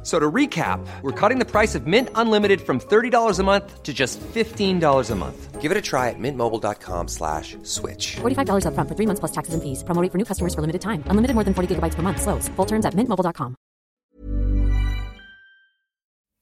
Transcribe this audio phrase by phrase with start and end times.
[0.00, 3.82] F- So to recap, we're cutting the price of Mint Unlimited from $30 a month
[3.82, 5.60] to just $15 a month.
[5.62, 8.16] Give it a try at mintmobile.com slash switch.
[8.22, 9.84] $45 upfront for three months plus taxes and fees.
[9.84, 11.02] Promo rate for new customers for limited time.
[11.10, 12.20] Unlimited more than 40 gigabytes per month.
[12.22, 12.48] Slows.
[12.56, 13.54] Full terms at mintmobile.com.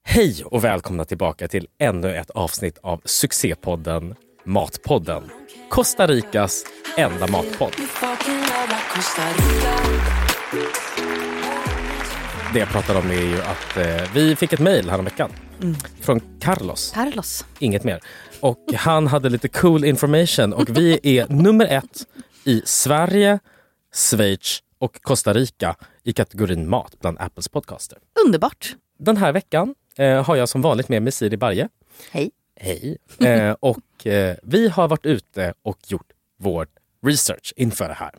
[0.07, 5.23] Hej och välkomna tillbaka till ännu ett avsnitt av succépodden Matpodden.
[5.69, 6.63] Costa Ricas
[6.97, 7.73] enda matpodd.
[12.53, 15.31] Det jag pratar om är ju att eh, vi fick ett mejl häromveckan
[16.01, 16.91] från Carlos.
[16.95, 17.45] Carlos.
[17.59, 17.99] Inget mer.
[18.39, 22.07] Och han hade lite cool information och vi är nummer ett
[22.43, 23.39] i Sverige,
[23.95, 27.97] Schweiz och Costa Rica i kategorin mat bland Apples podcaster.
[28.25, 28.75] Underbart.
[28.99, 31.69] Den här veckan eh, har jag som vanligt med mig Siri Barje.
[32.11, 32.31] Hej.
[32.55, 32.97] Hej.
[33.19, 36.07] Eh, och eh, vi har varit ute och gjort
[36.39, 36.67] vår
[37.05, 38.15] research inför det här.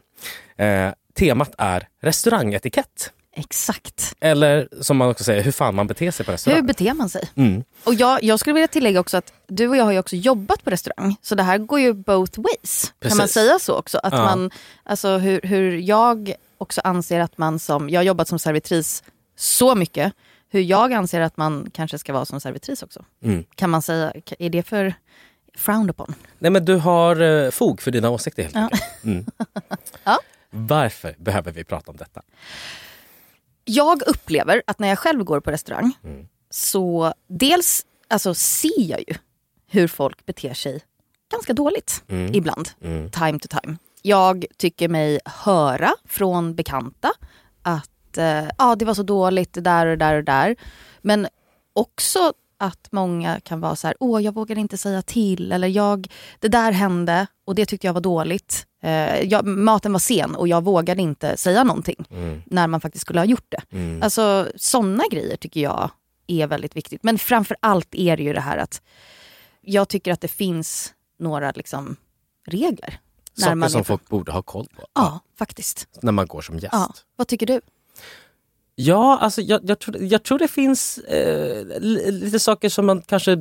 [0.89, 3.13] Eh, temat är restaurangetikett.
[3.37, 4.15] Exakt.
[4.21, 6.67] Eller som man också säger, hur fan man beter sig på Hur restaurang.
[6.67, 7.31] beter man sig?
[7.35, 7.65] Mm.
[7.85, 10.65] Och jag, jag skulle vilja tillägga också att du och jag har ju också jobbat
[10.65, 11.17] på restaurang.
[11.23, 12.93] Så det här går ju both ways.
[13.01, 13.35] Kan man Precis.
[13.35, 13.99] säga så också?
[13.99, 14.25] Att Ja.
[14.25, 14.51] man,
[14.85, 19.03] alltså hur, hur jag också anser att man som, jag har jobbat som servitris
[19.37, 20.13] så mycket.
[20.53, 23.05] Hur jag anser att man kanske ska vara som servitris också.
[23.25, 23.45] Mm.
[23.55, 24.95] Kan man säga, är det för
[25.57, 26.15] frowned upon?
[26.39, 28.61] Nej men du har eh, fog för dina åsikter helt Ja.
[28.63, 29.05] enkelt.
[29.05, 29.27] Mm.
[30.05, 30.19] Ja.
[30.51, 32.23] Varför behöver vi prata om detta?
[33.65, 36.27] Jag upplever att när jag själv går på restaurang Mm.
[36.51, 39.15] så dels alltså, ser jag ju
[39.67, 40.81] hur folk beter sig
[41.33, 42.35] ganska dåligt Mm.
[42.35, 42.71] ibland,
[43.13, 43.77] time to time.
[44.03, 47.13] Jag tycker mig höra från bekanta
[47.63, 50.57] att eh, ja, det var så dåligt det där och det där och det där.
[51.03, 51.27] Men
[51.73, 56.13] också att många kan vara så här, åh jag vågar inte säga till eller jag,
[56.39, 58.67] det där hände och det tyckte jag var dåligt.
[58.83, 62.05] Eh, jag, maten var sen och jag vågade inte säga någonting
[62.47, 63.63] när man faktiskt skulle ha gjort det.
[64.05, 65.91] Alltså sådana grejer tycker jag
[66.27, 67.03] är väldigt viktigt.
[67.03, 68.83] Men framför allt är det ju det här att
[69.61, 71.97] jag tycker att det finns några liksom,
[72.47, 73.01] regler.
[73.39, 75.89] Saker som folk borde ha koll på Ja, faktiskt.
[76.03, 76.69] när man går som gäst.
[76.73, 76.93] Ja.
[77.17, 77.61] Vad tycker du?
[78.83, 83.03] Ja, alltså jag, jag, tror, jag tror det finns eh, li- lite saker som man
[83.03, 83.37] kanske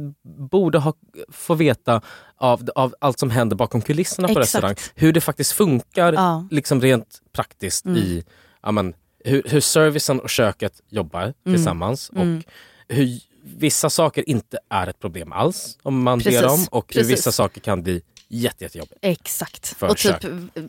[0.52, 0.94] borde ha,
[1.32, 2.02] få veta
[2.38, 4.44] av, av allt som händer bakom kulisserna på Exakt.
[4.46, 4.76] restaurang.
[4.96, 6.48] Hur det faktiskt funkar Ja.
[6.52, 8.24] liksom rent praktiskt i
[8.64, 8.94] ja, men,
[9.26, 12.44] hur, hur servicen och köket jobbar tillsammans och
[12.88, 17.02] hur vissa saker inte är ett problem alls om man Precis, ber om och hur
[17.02, 17.18] precis.
[17.18, 18.98] vissa saker kan bli jätte, jättejobbigt.
[19.02, 19.68] Exakt.
[19.68, 20.24] För och typ kök.
[20.56, 20.64] eh,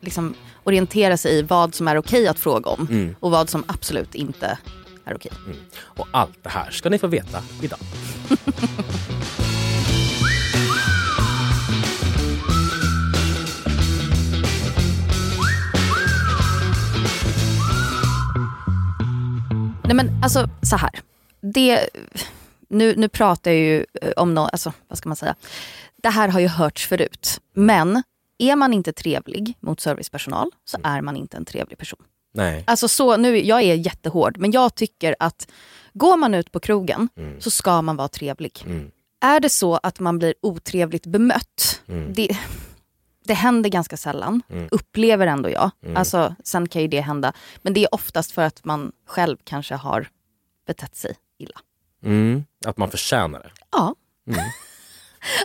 [0.00, 0.34] liksom,
[0.64, 3.16] orientera sig i vad som är okej att fråga om Mm.
[3.20, 4.58] och vad som absolut inte
[5.04, 5.32] är okej.
[5.78, 7.78] Och allt det här ska ni få veta idag.
[19.84, 20.90] Nej men alltså så här.
[21.40, 21.88] Det,
[22.68, 25.34] nu, nu pratar jag ju eh, om något, alltså vad ska man säga.
[26.06, 27.40] Det här har ju hörts förut.
[27.54, 28.02] Men
[28.38, 31.98] är man inte trevlig mot servicepersonal så är man inte en trevlig person.
[32.34, 32.64] Nej.
[32.66, 35.48] Alltså så, nu, jag är jättehård, men jag tycker att
[35.92, 37.08] går man ut på krogen
[37.38, 38.62] så ska man vara trevlig.
[38.66, 38.90] Mm.
[39.20, 42.12] Är det så att man blir otrevligt bemött, Mm.
[42.12, 42.38] det,
[43.24, 45.70] det händer ganska sällan, upplever ändå jag.
[45.94, 49.74] Alltså, sen kan ju det hända, men det är oftast för att man själv kanske
[49.74, 50.08] har
[50.66, 51.60] betett sig illa.
[52.02, 52.44] Mm.
[52.66, 53.50] Att man förtjänar det.
[53.72, 53.94] Ja.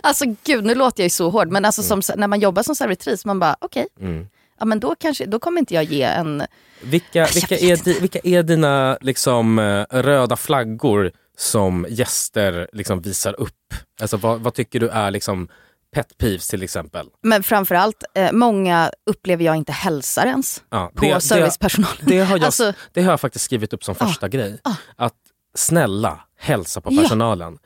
[0.02, 2.74] Alltså gud, nu låter jag ju så hård, men alltså, som, när man jobbar som
[2.74, 4.26] servitris, man bara okej, Mm.
[4.58, 6.42] ja, men då, kanske, då kommer inte jag ge en...
[6.82, 13.40] Vilka, vilka, är, di, vilka är dina liksom, eh, röda flaggor som gäster liksom, visar
[13.40, 13.74] upp?
[14.00, 15.48] Alltså, vad, vad tycker du är liksom,
[15.94, 17.06] pet peeves till exempel?
[17.22, 21.90] Men framförallt, eh, många upplever jag inte hälsar ens Ja, på servicepersonal.
[22.00, 24.60] Det, har jag, Alltså- det har jag faktiskt skrivit upp som första grej.
[24.96, 25.14] Att
[25.54, 27.02] snälla, hälsa på Ja.
[27.02, 27.58] personalen.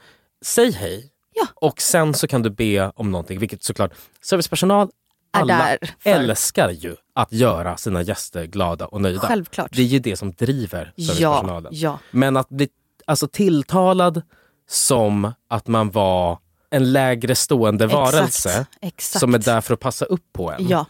[0.45, 1.11] Säg hej
[1.41, 1.47] Ja.
[1.55, 3.39] och sen så kan du be om någonting.
[3.39, 3.93] Vilket såklart,
[4.23, 4.89] servicepersonal,
[5.31, 9.21] alla älskar ju att göra sina gäster glada och nöjda.
[9.21, 9.71] Självklart.
[9.73, 11.73] Det är ju det som driver Ja, servicepersonalen.
[11.75, 11.99] ja.
[12.11, 12.69] Men att bli
[13.05, 14.23] alltså, tilltalad
[14.69, 16.39] som att man var
[16.71, 18.79] en lägre stående varelse Exakt.
[18.81, 19.21] Exakt.
[19.21, 20.69] som är där för att passa upp på en.
[20.69, 20.87] Ja.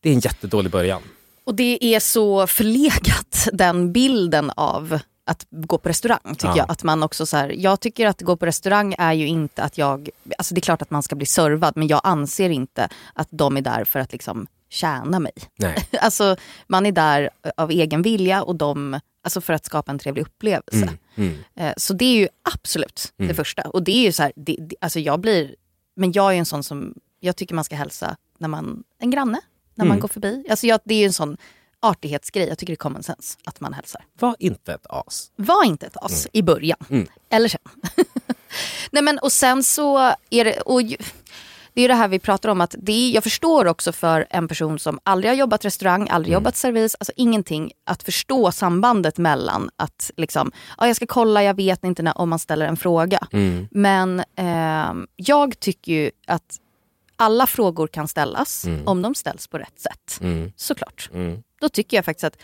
[0.00, 1.02] Det är en jättedålig början.
[1.44, 6.18] Och det är så förlegat, den bilden av att gå på restaurang.
[6.24, 6.56] tycker Ja.
[6.56, 9.62] Jag Att man också så här, jag tycker att gå på restaurang är ju inte
[9.62, 10.08] att jag...
[10.38, 13.56] Alltså det är klart att man ska bli servad men jag anser inte att de
[13.56, 15.32] är där för att liksom tjäna mig.
[15.56, 15.88] Nej.
[16.00, 16.36] Alltså
[16.66, 20.88] man är där av egen vilja och de, alltså för att skapa en trevlig upplevelse.
[21.14, 21.34] Mm.
[21.54, 23.62] Eh, Så det är ju absolut det första.
[23.62, 25.54] Och det är ju så här, det, det, alltså jag blir,
[25.96, 29.40] men jag är en sån som, jag tycker man ska hälsa när man, en granne,
[29.74, 30.44] när man går förbi.
[30.50, 31.36] Alltså jag, det är ju en sån
[31.82, 34.04] artighetsgrej, jag tycker det är common sense att man hälsar.
[34.20, 35.30] Var inte ett as.
[35.36, 36.78] Var inte ett as i början,
[37.30, 37.60] eller sen.
[38.90, 39.98] Nej men och sen så
[40.30, 40.96] är det, och ju-
[41.74, 44.48] det är det här vi pratar om att det är, jag förstår också för en
[44.48, 49.70] person som aldrig har jobbat restaurang, aldrig jobbat servis, alltså ingenting, att förstå sambandet mellan
[49.76, 53.18] att liksom, ja jag ska kolla, jag vet inte när, om man ställer en fråga.
[53.70, 56.56] Men ehm, jag tycker ju att
[57.16, 60.18] alla frågor kan ställas om de ställs på rätt sätt.
[60.56, 61.10] Såklart.
[61.60, 62.36] Då tycker jag faktiskt att,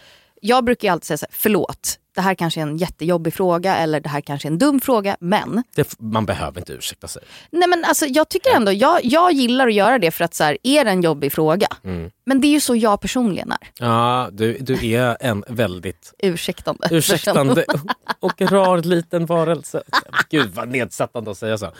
[0.44, 4.00] jag brukar alltid säga så här, förlåt, det här kanske är en jättejobbig fråga eller
[4.00, 7.22] det här kanske är en dum fråga, men Det, man behöver inte ursäkta sig.
[7.50, 10.44] Nej men alltså jag tycker ändå, jag, jag gillar att göra det för att så
[10.44, 11.66] här, är det en jobbig fråga?
[12.24, 13.58] Men det är ju så jag personligen är.
[13.78, 16.88] Ja, du, du är en väldigt Ursäktande.
[16.90, 17.64] ursäktande
[18.20, 19.82] och rar liten varelse.
[20.30, 21.72] Gud vad nedsättande att säga så.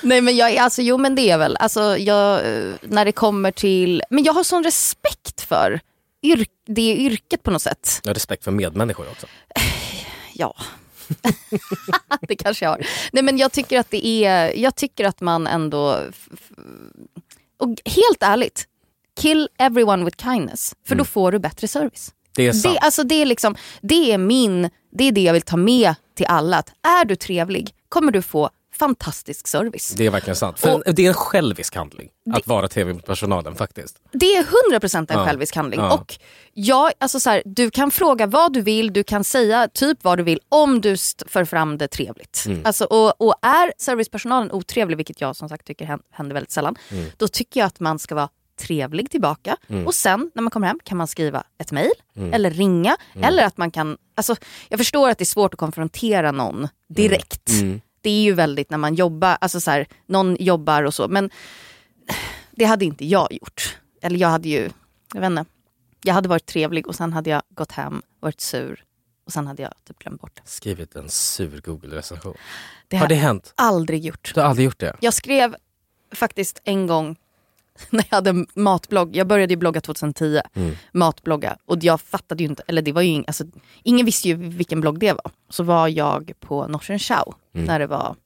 [0.00, 3.50] Nej men jag alltså jo men det är väl, alltså jag, eh, när det kommer
[3.50, 5.80] till, men jag har sån respekt för
[6.22, 8.00] yrk, det yrket på något sätt.
[8.02, 9.26] Jag har respekt för medmänniskor också.
[10.34, 10.54] Ja.
[12.20, 12.86] det kanske jag har.
[13.12, 15.98] Nej men jag tycker att det är, jag tycker att man ändå,
[17.58, 18.66] och helt ärligt,
[19.20, 20.74] kill everyone with kindness.
[20.86, 22.12] För då får du bättre service.
[22.36, 22.74] Det är sant.
[22.74, 25.94] Det, alltså det, är liksom, det är min, det är det jag vill ta med
[26.14, 26.58] till alla.
[26.58, 28.50] Att är du trevlig kommer du få
[28.86, 29.94] fantastisk service.
[29.96, 30.58] Det är verkligen sant.
[30.58, 33.98] För Och- det är en självisk handling att vara trevlig mot personalen faktiskt.
[34.12, 35.24] Det är 100% en Ja.
[35.26, 35.80] självisk handling.
[35.80, 35.94] Ja.
[35.94, 36.18] Och
[36.52, 40.18] jag, alltså så här, du kan fråga vad du vill, du kan säga typ vad
[40.18, 40.96] du vill om du
[41.26, 42.44] för fram det trevligt.
[42.46, 42.60] Mm.
[42.64, 46.76] Alltså, och, och är servicepersonalen otrevlig, vilket jag som sagt tycker hän- händer väldigt sällan,
[46.90, 47.06] Mm.
[47.16, 48.28] då tycker jag att man ska vara
[48.60, 49.56] trevlig tillbaka.
[49.86, 52.32] Och sen när man kommer hem kan man skriva ett mejl Mm.
[52.32, 52.96] eller ringa.
[53.22, 54.36] Eller att man kan, alltså,
[54.68, 57.50] jag förstår att det är svårt att konfrontera någon direkt.
[58.02, 61.08] Det är ju väldigt när man jobbar, alltså så här, någon jobbar och så.
[61.08, 61.30] Men
[62.50, 63.78] det hade inte jag gjort.
[64.02, 64.70] Eller jag hade ju,
[65.14, 65.44] jag vet inte.
[66.04, 68.84] Jag hade varit trevlig och sen hade jag gått hem, varit sur
[69.24, 70.42] och sen hade jag typ glömt bort det.
[70.44, 72.34] Skrivit en sur Google-recension.
[72.92, 73.52] Har det hänt?
[73.54, 74.32] aldrig gjort.
[74.34, 74.96] Du har aldrig gjort det?
[75.00, 75.56] Jag skrev
[76.14, 77.16] faktiskt en gång
[77.90, 80.40] när jag hade en matblogg, jag började ju blogga 2010,
[80.92, 81.56] matblogga.
[81.64, 83.44] Och jag fattade ju inte, eller det var ju ing, alltså,
[83.82, 85.30] ingen visste ju vilken blogg det var.
[85.48, 88.16] Så var jag på Norsen Chow när det var,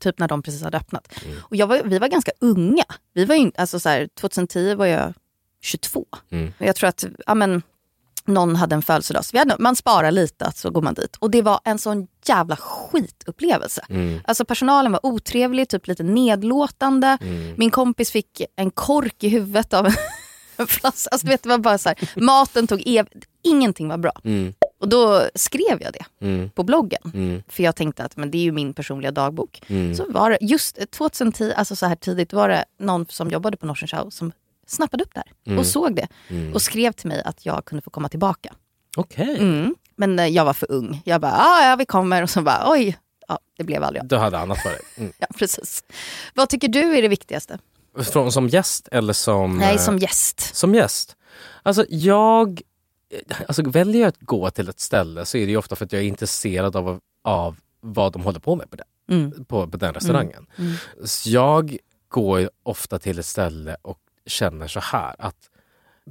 [0.00, 1.14] typ när de precis hade öppnat.
[1.40, 2.84] Och jag var, vi var ganska unga,
[3.14, 5.12] vi var ju, alltså så här, 2010 var jag
[5.62, 6.06] 22.
[6.58, 7.62] Och jag tror att, ja men
[8.26, 9.24] någon hade en födelsedag.
[9.24, 11.16] Så vi hade, man sparar lite så går man dit.
[11.16, 13.84] Och det var en sån jävla skitupplevelse.
[14.24, 17.18] Alltså personalen var otrevlig, typ lite nedlåtande.
[17.56, 19.86] Min kompis fick en kork i huvudet av
[20.56, 21.08] en flaska.
[21.12, 23.06] Alltså, vet, det var bara så här, maten tog ev...
[23.44, 24.12] Ingenting var bra.
[24.80, 26.04] Och då skrev jag det
[26.54, 27.42] på bloggen.
[27.48, 29.62] För jag tänkte att men det är ju min personliga dagbok.
[29.96, 33.66] Så var det, just 2010, alltså så här tidigt, var det någon som jobbade på
[33.66, 34.32] Norsen Show som
[34.66, 36.08] snappade upp det här och såg det.
[36.54, 38.54] Och skrev till mig att jag kunde få komma tillbaka.
[38.96, 39.36] Okej.
[39.38, 39.74] Mm.
[39.96, 41.02] Men eh, jag var för ung.
[41.04, 42.22] Jag bara, ah, ja vi kommer.
[42.22, 42.98] Och så bara, oj.
[43.28, 44.08] Ja, det blev aldrig av.
[44.08, 44.80] Du hade annat för dig.
[44.96, 45.12] Mm.
[45.18, 45.84] Ja, precis.
[46.34, 47.58] Vad tycker du är det viktigaste?
[48.12, 49.58] Från, som gäst eller som...
[49.58, 50.54] Nej, eh, som gäst.
[50.56, 51.16] Som gäst?
[51.62, 52.60] Alltså jag...
[53.48, 55.92] Alltså väljer jag att gå till ett ställe så är det ju ofta för att
[55.92, 59.44] jag är intresserad av, av vad de håller på med på den, Mm.
[59.44, 60.46] på, på den restaurangen.
[61.04, 61.76] Så jag
[62.08, 65.36] går ofta till ett ställe och känner så här att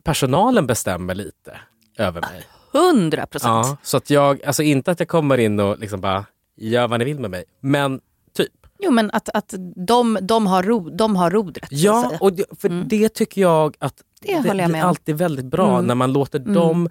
[0.03, 1.59] personalen bestämmer lite
[1.97, 2.43] över mig.
[2.73, 3.67] 100 procent.
[3.67, 6.25] Ja, så att jag, alltså inte att jag kommer in och liksom bara
[6.55, 8.01] gör vad ni vill med mig, men
[8.33, 8.51] typ.
[8.79, 11.67] Jo, men att, att de, de, har ro, de har rodret.
[11.71, 15.81] Ja, och det, för det tycker jag att Det håller jag blir alltid väldigt bra
[15.81, 16.89] när man låter dem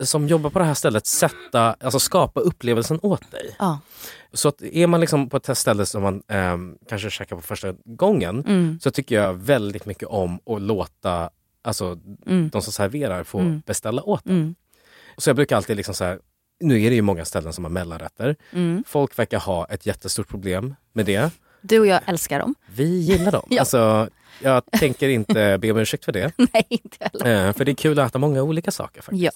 [0.00, 3.56] som jobbar på det här stället sätta, alltså skapa upplevelsen åt dig.
[3.58, 3.78] Ja.
[4.32, 7.74] Så att är man liksom på ett ställe som man ehm, kanske käkar på första
[7.84, 8.78] gången Mm.
[8.82, 11.30] så tycker jag väldigt mycket om att låta
[11.62, 11.94] alltså,
[12.24, 14.32] de som serverar få beställa åt en.
[14.40, 14.54] Mm.
[15.16, 16.18] Så jag brukar alltid liksom så här,
[16.60, 18.36] nu är det ju många ställen som har mellanrätter.
[18.52, 18.84] Mm.
[18.86, 21.30] Folk verkar ha ett jättestort problem med det.
[21.60, 22.54] Du och jag älskar dem.
[22.74, 23.46] Vi gillar dem.
[23.50, 23.60] Ja.
[23.60, 24.08] Alltså,
[24.42, 26.32] jag tänker inte be om ursäkt för det.
[26.52, 27.46] Nej, inte heller.
[27.48, 29.02] Eh, för det är kul att äta många olika saker.
[29.02, 29.22] faktiskt.
[29.22, 29.30] Ja.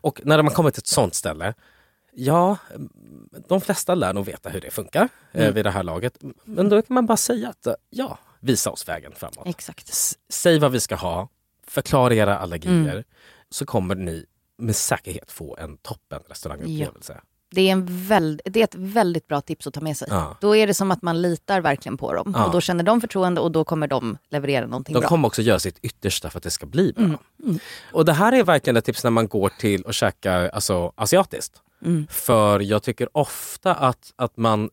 [0.00, 1.54] Och när man kommer till ett sånt ställe,
[2.16, 2.56] ja,
[3.48, 5.46] de flesta lär nog veta hur det funkar Mm.
[5.48, 6.18] eh, vid det här laget.
[6.44, 9.46] Men då kan man bara säga att, eh, ja, visa oss vägen framåt.
[9.46, 9.88] Exakt.
[9.88, 11.28] S- Säg vad vi ska ha,
[11.66, 13.04] förklara era allergier, Mm.
[13.50, 14.24] så kommer ni
[14.58, 17.20] med säkerhet få en toppen restaurangupplevelse.
[17.50, 20.08] Det är, en väl, det är ett väldigt bra tips att ta med sig.
[20.10, 20.36] Ja.
[20.40, 22.32] Då är det som att man litar verkligen på dem.
[22.36, 22.46] Ja.
[22.46, 25.08] Och då känner de förtroende och då kommer de leverera någonting De bra.
[25.08, 27.04] kommer också göra sitt yttersta för att det ska bli bra.
[27.04, 27.58] Mm.
[27.92, 31.62] Och det här är verkligen ett tips när man går till och käkar alltså, asiatiskt.
[31.86, 32.06] Mm.
[32.10, 34.70] För jag tycker ofta att, att man,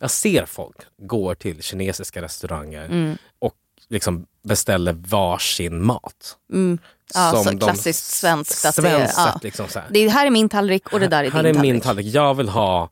[0.00, 3.18] jag ser folk går till kinesiska restauranger Mm.
[3.38, 3.54] och
[3.88, 6.36] liksom beställer varsin mat.
[6.52, 6.78] Mm.
[7.14, 8.64] Ja, Som så klassiskt svenskt.
[8.64, 9.40] Att det, ja.
[9.42, 9.88] liksom så här.
[9.90, 11.82] det här är min tallrik och det där är här din är min tallrik.
[11.82, 12.90] tallrik, jag vill ha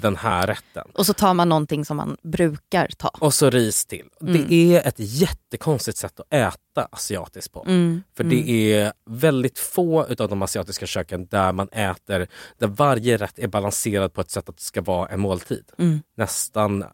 [0.00, 0.88] den här rätten.
[0.94, 3.08] Och så tar man någonting som man brukar ta.
[3.08, 4.06] Och så ris till.
[4.20, 4.32] Mm.
[4.48, 7.64] Det är ett jättekonstigt sätt att äta asiatiskt på.
[7.66, 8.02] Mm.
[8.16, 12.26] För det är väldigt få utav de asiatiska köken där man äter,
[12.58, 15.64] där varje rätt är balanserad på ett sätt att det ska vara en måltid.
[15.78, 16.02] Mm.
[16.16, 16.84] Nästan,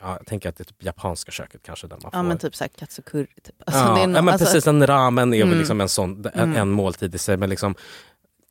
[0.00, 2.18] ja, jag tänker att det är typ japanska köket kanske där man får.
[2.18, 3.26] Ja men typ såhär katsukuri.
[3.44, 3.54] Typ.
[3.66, 5.58] Alltså, ja, är ja, men alltså- precis, en ramen är väl Mm.
[5.58, 7.36] liksom en sån, en, en måltid i sig.
[7.36, 7.74] Men liksom,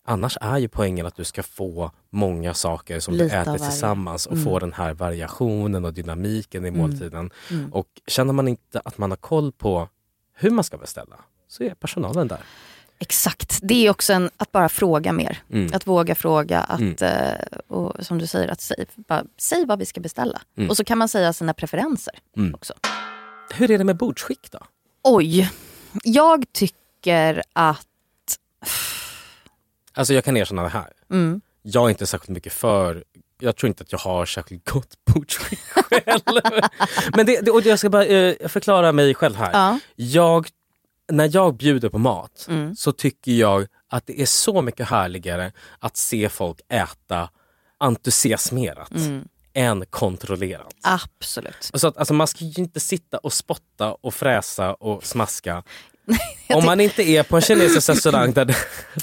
[0.05, 4.25] annars är ju poängen att du ska få många saker som Lite du äter tillsammans
[4.25, 4.45] och Mm.
[4.45, 6.81] få den här variationen och dynamiken i Mm.
[6.81, 7.31] måltiden.
[7.51, 7.73] Mm.
[7.73, 9.89] Och känner man inte att man har koll på
[10.35, 11.15] hur man ska beställa
[11.47, 12.39] så är personalen där.
[12.99, 15.37] Exakt, det är också en, att bara fråga mer.
[15.51, 15.71] Mm.
[15.73, 16.95] Att våga fråga, att, Mm.
[17.01, 20.41] eh, och som du säger, att säg, bara, säg vad vi ska beställa.
[20.57, 20.69] Mm.
[20.69, 22.55] Och så kan man säga sina preferenser Mm.
[22.55, 22.73] också.
[23.53, 24.59] Hur är det med bordsskick då?
[25.03, 25.49] Oj,
[26.03, 27.87] jag tycker att...
[29.93, 30.91] Alltså jag kan erkänna det här.
[31.11, 31.41] Mm.
[31.61, 33.03] Jag är inte särskilt mycket för
[33.39, 36.31] jag tror inte att jag har särskilt gott bordsskick själv.
[37.15, 39.51] Men det, det, och jag ska bara eh, förklara mig själv här.
[39.53, 39.79] Ja.
[39.95, 40.47] Jag,
[41.11, 42.75] när jag bjuder på mat Mm.
[42.75, 47.29] så tycker jag att det är så mycket härligare att se folk äta
[47.77, 49.27] entusiasmerat Mm.
[49.53, 50.73] än kontrollerat.
[50.83, 51.69] Absolut.
[51.73, 55.63] Så att, alltså, man ska ju inte sitta och spotta och fräsa och smaska.
[56.53, 58.55] Om man inte är på en kinesisk restaurang där, det-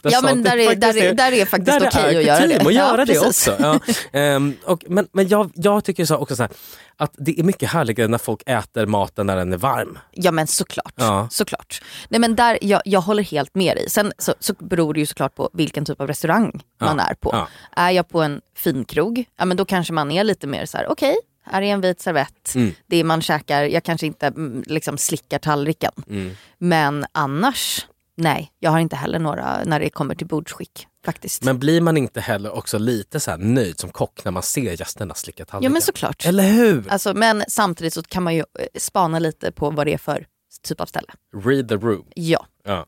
[0.03, 2.47] där Ja, men där är- där är- där är faktiskt det okej är att göra
[2.47, 2.57] det.
[2.57, 3.49] att Ja, göra det precis.
[3.49, 3.63] också.
[3.63, 4.19] Ja.
[4.19, 6.51] Ehm, och, men men jag, jag tycker så också så här,
[6.97, 9.99] att det är mycket härligare när folk äter maten när den är varm.
[10.13, 10.93] Ja men såklart.
[10.97, 11.29] Ja.
[11.31, 11.83] såklart.
[12.09, 13.91] Nej, men där, jag, jag håller helt med dig.
[13.91, 17.05] Sen så, så beror det ju såklart på vilken typ av restaurang man Ja.
[17.11, 17.31] är på.
[17.33, 17.49] Ja.
[17.83, 20.87] Är jag på en finkrog, ja, men då kanske man är lite mer så här:
[20.91, 22.55] okej, här är en vit servett.
[22.55, 22.73] Mm.
[22.87, 25.93] Det man käkar, jag kanske inte mm, liksom slickar tallriken.
[26.11, 26.31] Mm.
[26.59, 31.45] Men annars, nej, jag har inte heller några när det kommer till bordsskick faktiskt.
[31.45, 34.81] Men blir man inte heller också lite så här nöjd som kock när man ser
[34.81, 35.73] gästerna slicka ja tallriken?
[35.73, 36.27] men såklart.
[36.27, 36.89] Eller hur?
[36.89, 40.27] Alltså, men samtidigt så kan man ju eh, spana lite på vad det är för
[40.63, 41.13] typ av ställe.
[41.45, 42.07] Read the room.
[42.15, 42.47] Ja.
[42.65, 42.87] Ja.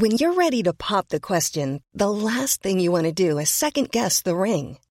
[0.00, 3.50] When you're ready to pop the question, the last thing you want to do is
[3.50, 4.78] second guess the ring.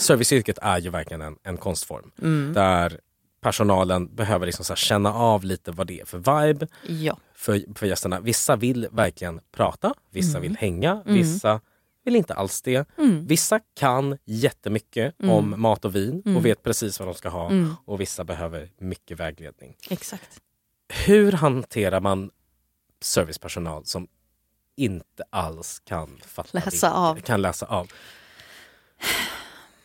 [0.00, 2.10] Serviceyrket är ju verkligen en, en konstform.
[2.22, 2.52] Mm.
[2.52, 3.00] Där
[3.40, 7.18] personalen behöver liksom så känna av lite vad det är för vibe Ja.
[7.34, 8.20] för, för gästerna.
[8.20, 10.42] Vissa vill verkligen prata, vissa Mm.
[10.42, 11.60] vill hänga, vissa
[12.04, 12.88] vill inte alls det.
[12.98, 13.26] Mm.
[13.26, 15.30] Vissa kan jättemycket Mm.
[15.34, 16.36] om mat och vin Mm.
[16.36, 17.74] och vet precis vad de ska ha Mm.
[17.84, 19.76] och vissa behöver mycket vägledning.
[19.90, 20.40] Exakt.
[21.06, 22.30] Hur hanterar man
[23.00, 24.08] servicepersonal som
[24.76, 27.20] inte alls kan fatta Läsa det, av.
[27.20, 27.92] kan läsa av?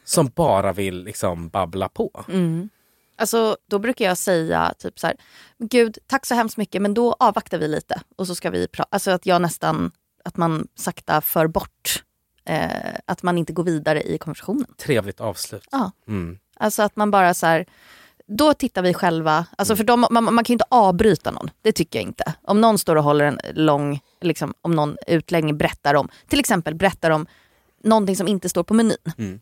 [0.05, 2.25] Som bara vill liksom babbla på.
[2.27, 2.69] Mm.
[3.17, 5.15] Alltså, då brukar jag säga typ så här,
[5.57, 8.89] gud tack så hemskt mycket men då avvaktar vi lite och så ska vi prata.
[8.91, 9.91] Alltså att jag nästan,
[10.25, 12.03] att man sakta för bort,
[12.45, 12.69] eh,
[13.05, 14.73] att man inte går vidare i konversationen.
[14.77, 15.67] Trevligt avslut.
[15.71, 15.91] Ja.
[16.07, 16.39] Mm.
[16.57, 17.65] Alltså att man bara så här,
[18.27, 21.71] då tittar vi själva, alltså för de, man, man kan ju inte avbryta någon, det
[21.71, 22.33] tycker jag inte.
[22.41, 26.75] Om någon står och håller en lång, liksom, om någon utläggning berättar om, till exempel
[26.75, 27.27] berättar om
[27.83, 28.97] någonting som inte står på menyn.
[29.17, 29.39] Mm.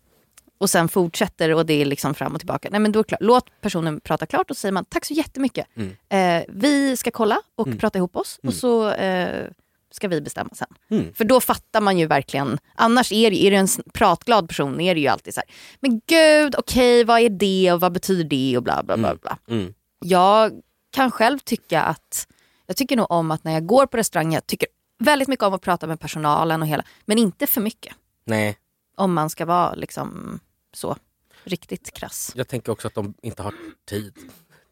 [0.64, 2.68] Och sen fortsätter och det är liksom fram och tillbaka.
[2.72, 5.68] Nej men då låt personen prata klart och så säger man tack så jättemycket.
[5.76, 5.96] Mm.
[6.10, 9.48] Eh, vi ska kolla och prata ihop oss och så eh,
[9.92, 10.68] ska vi bestämma sen.
[10.90, 11.14] Mm.
[11.14, 14.96] För då fattar man ju verkligen, annars är det, är det en pratglad person är
[14.96, 18.58] det ju alltid så här, men gud okej vad är det och vad betyder det
[18.58, 19.16] och bla bla bla.
[19.16, 19.38] bla.
[19.48, 19.74] Mm.
[20.00, 20.52] Jag
[20.92, 22.28] kan själv tycka att,
[22.66, 24.68] jag tycker nog om att när jag går på restaurang, jag tycker
[25.00, 27.96] väldigt mycket om att prata med personalen och hela, men inte för mycket.
[28.26, 28.58] Nej,
[28.96, 30.40] Om man ska vara liksom
[30.74, 30.96] så
[31.44, 32.32] riktigt krass.
[32.36, 33.54] jag tänker också att de inte har
[33.90, 34.14] tid.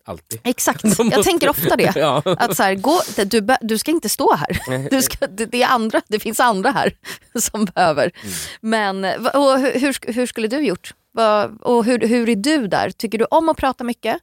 [0.05, 0.39] Alltid.
[0.43, 1.93] Exakt, De jag måste- tänker ofta det.
[1.95, 2.21] Ja.
[2.25, 4.89] Att så här, gå, du, du ska inte stå här.
[4.89, 6.97] Du ska, det, är andra, det finns andra här
[7.39, 8.11] som behöver.
[8.23, 8.33] Mm.
[8.61, 10.93] Men och hur, hur, sk- hur skulle du gjort?
[11.61, 12.89] Och hur, hur är du där?
[12.91, 14.17] Tycker du om att prata mycket?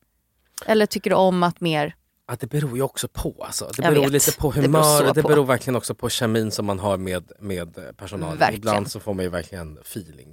[0.67, 1.95] Eller tycker du om att mer...
[2.29, 3.45] Ja, det beror ju också på.
[3.47, 3.65] Alltså.
[3.77, 4.13] Det Jag beror vet.
[4.13, 5.29] lite på Det beror det på.
[5.29, 8.39] beror verkligen också på kemin som man har med, med personalen.
[8.39, 8.61] Verkligen.
[8.61, 10.29] Ibland så får man ju verkligen feeling.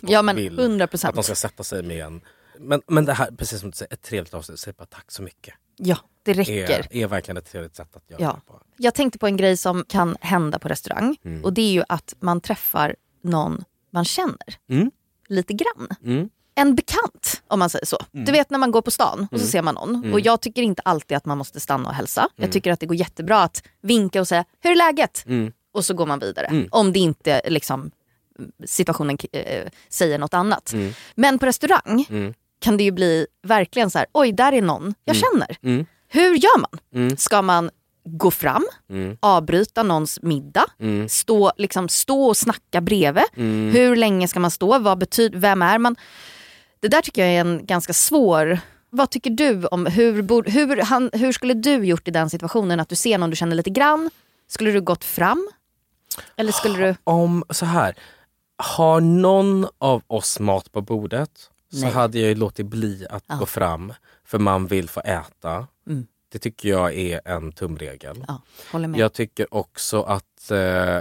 [0.00, 1.24] Ja men vill 100 Att de procent.
[1.24, 2.20] ska sätta sig med en.
[2.58, 4.60] Men, men det här, precis som du säger, ett trevligt avslut.
[4.60, 5.54] Säg bara tack så mycket.
[5.76, 6.70] Ja, det räcker.
[6.70, 8.32] Är, är verkligen ett trevligt sätt att göra Ja.
[8.46, 8.60] det på.
[8.76, 11.16] Jag tänkte på en grej som kan hända på restaurang.
[11.24, 11.44] Mm.
[11.44, 14.56] Och det är ju att man träffar någon man känner.
[14.70, 14.90] Mm.
[15.28, 15.88] Lite grann.
[16.04, 16.28] Mm.
[16.54, 17.98] En bekant om man säger så.
[18.10, 19.94] Du vet när man går på stan och så ser man någon.
[19.94, 20.12] Mm.
[20.12, 22.28] Och jag tycker inte alltid att man måste stanna och hälsa.
[22.36, 25.24] Jag tycker att det går jättebra att vinka och säga hur är läget?
[25.26, 25.52] Mm.
[25.72, 26.68] Och så går man vidare.
[26.70, 27.90] Om det inte liksom
[28.66, 30.72] situationen eh, säger något annat.
[30.72, 30.92] Mm.
[31.14, 32.34] Men på restaurang Mm.
[32.60, 35.56] kan det ju bli verkligen så här, oj där är någon jag känner.
[35.62, 35.86] Mm.
[36.08, 36.80] Hur gör man?
[36.94, 37.16] Mm.
[37.16, 37.70] Ska man
[38.04, 39.16] gå fram, Mm.
[39.20, 41.08] avbryta någons middag, Mm.
[41.08, 43.24] stå, liksom, stå och snacka bredvid?
[43.72, 44.78] Hur länge ska man stå?
[44.78, 45.96] Vad betyder, vem är man?
[46.80, 48.58] Det där tycker jag är en ganska svår...
[48.94, 52.80] Vad tycker du om hur, bor- hur, han, hur skulle du gjort i den situationen?
[52.80, 54.10] Att du ser någon du känner lite grann.
[54.48, 55.48] Skulle du gått fram?
[56.36, 56.94] Eller skulle du...
[57.04, 57.94] Om så här,
[58.62, 61.30] har någon av oss mat på bordet
[61.72, 61.90] så Nej.
[61.90, 63.34] hade jag ju låtit bli att Ja.
[63.36, 63.92] gå fram
[64.24, 65.66] för man vill få äta.
[65.86, 66.06] Mm.
[66.32, 68.24] Det tycker jag är en tumregel.
[68.28, 69.00] Ja, håller med.
[69.00, 70.98] Jag tycker också att eh,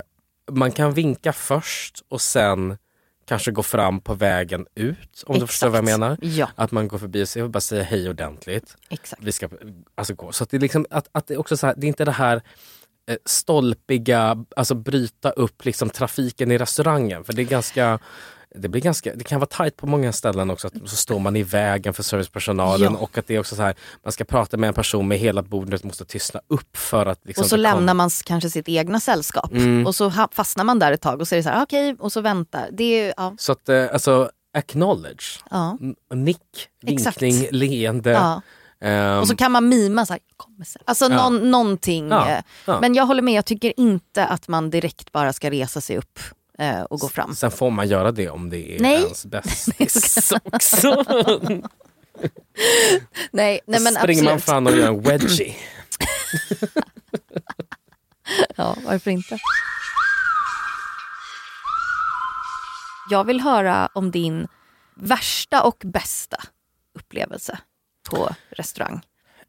[0.51, 2.77] man kan vinka först och sen
[3.25, 5.23] kanske gå fram på vägen ut.
[5.25, 5.99] Om du förstår vad jag Exakt.
[5.99, 6.17] menar.
[6.21, 8.75] Ja, Att man går förbi och säger, bara säga hej ordentligt.
[8.89, 9.23] exakt.
[9.23, 9.49] Vi ska
[9.95, 10.31] alltså, gå.
[10.31, 12.11] Så att det är liksom, att, att det också så här, det är inte det
[12.11, 12.41] här
[13.25, 17.23] stolpiga, alltså bryta upp liksom trafiken i restaurangen.
[17.23, 17.99] För det är ganska
[18.55, 21.35] det, blir ganska, det kan vara tajt på många ställen också, att så står man
[21.35, 22.99] i vägen för servicepersonalen Ja.
[22.99, 25.41] och att det är också så här, man ska prata med en person med hela
[25.41, 29.51] bordet måste tystna upp för att liksom och så lämnar man kanske sitt egna sällskap.
[29.51, 29.87] Mm.
[29.87, 32.11] Och så fastnar man där ett tag och så är det så här, okej, och
[32.11, 32.69] så väntar.
[32.71, 35.77] Det är, ja, Så att eh, alltså acknowledge, ja,
[36.13, 37.21] nick, Exakt.
[37.21, 38.11] vinkning, leende.
[38.11, 38.41] ja.
[38.81, 40.19] Ehm, Och så kan man mima så här.
[40.85, 41.15] Alltså Ja.
[41.29, 42.09] någon, någonting.
[42.09, 42.81] Ja, eh, ja.
[42.81, 46.19] Men jag håller med, jag tycker inte att man direkt bara ska resa sig upp
[46.59, 47.35] eh, och gå fram.
[47.35, 49.03] Sen får man göra det om det är Nej.
[49.03, 50.87] ens bästis också.
[53.31, 54.43] Nej, nej men springer man absolut.
[54.43, 55.55] fram och gör en wedgie.
[58.55, 59.37] Ja, varför inte?
[63.09, 64.47] Jag vill höra om din
[64.95, 66.37] värsta och bästa
[66.99, 67.59] upplevelse
[68.11, 69.01] på restaurang.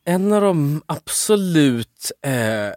[0.04, 2.70] En av de absolut eh,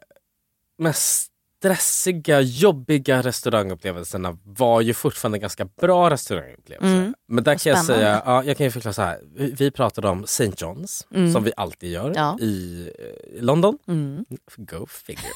[0.78, 6.96] mest stressiga, jobbiga restaurangupplevelserna var ju fortfarande ganska bra restaurangupplevelse.
[6.96, 7.14] Mm.
[7.28, 9.20] Men där kan jag säga, ja, jag kan ju förklara så här.
[9.36, 10.46] Vi, vi pratade om St.
[10.50, 11.34] John's, Mm.
[11.34, 12.38] som vi alltid gör Ja.
[12.42, 13.78] i eh, London.
[13.88, 14.26] Mm.
[14.58, 15.24] Go figure.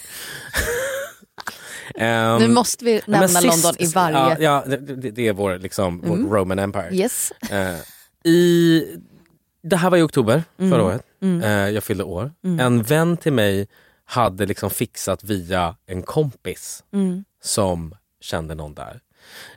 [1.96, 4.18] Ehm, nu måste vi nämna sist- London i varje...
[4.18, 6.24] Ja, ja det, det, är vår, liksom, Mm.
[6.30, 6.90] vår Roman Empire.
[6.96, 7.32] Yes.
[7.50, 7.76] Eh,
[8.32, 8.84] i,
[9.62, 10.72] det här var i oktober Mm.
[10.72, 11.04] förra året.
[11.22, 11.42] Mm.
[11.44, 12.32] Eh, jag fyllde år.
[12.42, 13.68] En vän till mig
[14.06, 17.24] hade liksom fixat via en kompis Mm.
[17.42, 19.00] som kände någon där.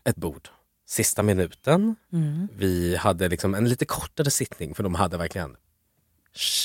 [0.04, 0.48] Ett bord.
[0.86, 1.96] Sista minuten.
[2.12, 2.48] Mm.
[2.56, 5.56] Vi hade liksom en lite kortare sittning för de hade verkligen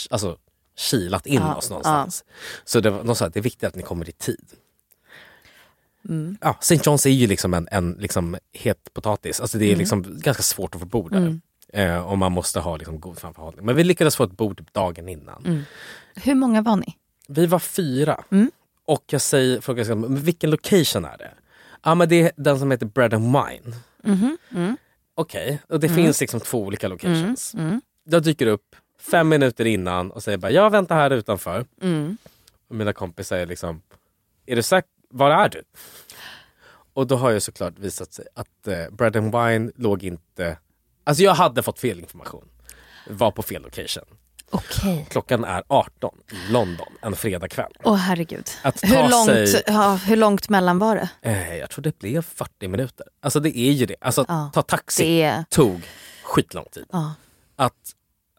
[0.10, 0.38] alltså,
[0.78, 2.24] kilat in Ja, oss någonstans.
[2.66, 4.46] Så det var, de sa att det är viktigt att ni kommer i tid.
[6.10, 6.38] Mm.
[6.42, 6.76] Ja, St.
[6.76, 9.40] John's är ju liksom en, en liksom het potatis.
[9.42, 11.18] Alltså det är liksom ganska svårt att få bord där.
[11.18, 11.42] Mm.
[11.74, 13.66] Eh, och man måste ha liksom god framförhållning.
[13.66, 15.46] Men vi lyckades få ett bord dagen innan.
[15.46, 15.64] Mm.
[16.16, 16.98] Hur många var ni?
[17.28, 18.24] Vi var fyra.
[18.32, 18.52] Mm.
[18.86, 21.32] Och jag säger, frågar jag, men vilken location är det?
[21.84, 23.76] Ja men det är den som heter Bread and Wine.
[24.04, 24.38] Mhm.
[24.56, 24.78] Mm.
[25.16, 27.54] Okej, och det finns liksom två olika locations.
[27.54, 27.82] Mm.
[28.04, 31.66] Jag dyker upp fem minuter innan och säger bara, jag väntar här utanför.
[31.82, 32.18] Mm.
[32.68, 33.82] Och mina kompisar säger liksom,
[34.46, 34.90] är du säker?
[35.10, 35.64] Var är du?
[36.94, 40.58] Och då har ju såklart visat sig att eh, Bread and Wine låg inte
[41.08, 42.46] Alltså jag hade fått fel information.
[43.10, 44.04] Var på fel location.
[44.50, 45.08] Okej.
[45.10, 47.72] Klockan är 18 i London en fredagkväll.
[47.84, 48.50] Åh herregud.
[48.62, 51.10] Att ta Hur långt, sig- ja, hur långt mellan var det?
[51.22, 53.06] Eh, jag tror det blev 40 minuter.
[53.22, 53.96] Alltså det är ju det.
[54.02, 55.82] Alltså Ja, ta taxi det tog
[56.24, 56.86] skitlång tid.
[56.92, 57.14] Ja.
[57.56, 57.74] Att,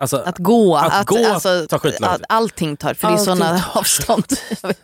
[0.00, 2.24] alltså, Att gå, Att att, gå alltså, tar skitlång tid.
[2.28, 4.24] allting tar, för det är Allting sådana avstånd.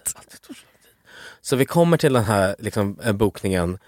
[1.41, 3.79] Så vi kommer till den här liksom, eh, bokningen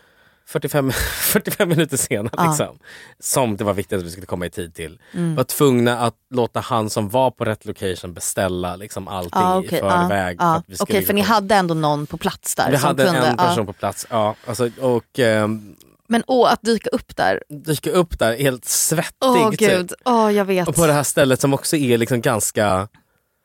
[0.49, 2.31] 45, 45 minuter senare.
[2.37, 2.47] Ja.
[2.49, 2.79] Liksom,
[3.21, 4.99] som det var viktigt att vi skulle komma i tid till.
[5.15, 5.35] Mm.
[5.35, 9.67] Var tvungna att låta han som var på rätt location beställa liksom, allting Ja, i
[9.67, 10.37] okej, förväg.
[10.41, 10.55] ja.
[10.55, 13.27] För, vi Okej, skulle för ni hade ändå någon på plats där vi hade kunde...
[13.27, 14.07] en person på plats.
[14.11, 15.77] Ja, alltså, och ehm,
[16.09, 17.43] Men åh, att dyka upp där.
[17.49, 19.15] dyka upp där helt svettig.
[19.25, 19.59] Åh typ.
[19.59, 20.69] gud, åh jag vet.
[20.69, 22.89] Och på det här stället som också är liksom ganska,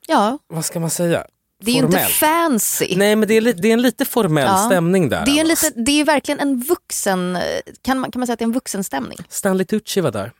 [0.07, 1.25] Ja, vad ska man säga?
[1.61, 2.93] Det är ju inte fancy.
[2.97, 4.65] Nej men det är, det är en lite formell Ja.
[4.65, 5.25] stämning där.
[5.25, 7.37] Det är, en lite, det är verkligen en vuxen,
[7.81, 9.17] kan man, kan man säga att det är en vuxenstämning?
[9.29, 10.31] Stanley Tucci var där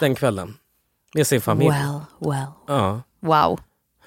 [0.00, 0.54] den kvällen.
[1.14, 1.68] Med sin familj.
[1.70, 2.46] Well, well.
[2.68, 3.60] Ja, Wow.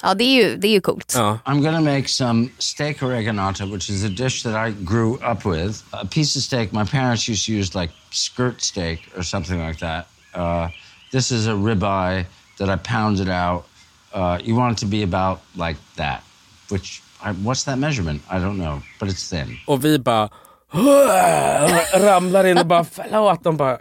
[0.03, 1.13] Ja det är ju, det är ju coolt.
[1.17, 1.39] ja.
[1.45, 5.83] I'm to make some steak oreganata, which is a dish that I grew up with.
[5.91, 9.79] A piece of steak my parents used to use, like skirt steak or something like
[9.79, 10.07] that.
[10.35, 10.69] Uh,
[11.11, 12.25] this is a ribeye
[12.57, 13.63] that I pounded out.
[14.13, 16.23] Uh, you want it to be about like that,
[16.71, 18.21] which I, what's that measurement?
[18.29, 19.57] I don't know, but it's thin.
[19.67, 20.29] Och vi bara
[21.93, 23.43] ramlar in och bara förlåt.
[23.43, 23.77] De bara, "Ja,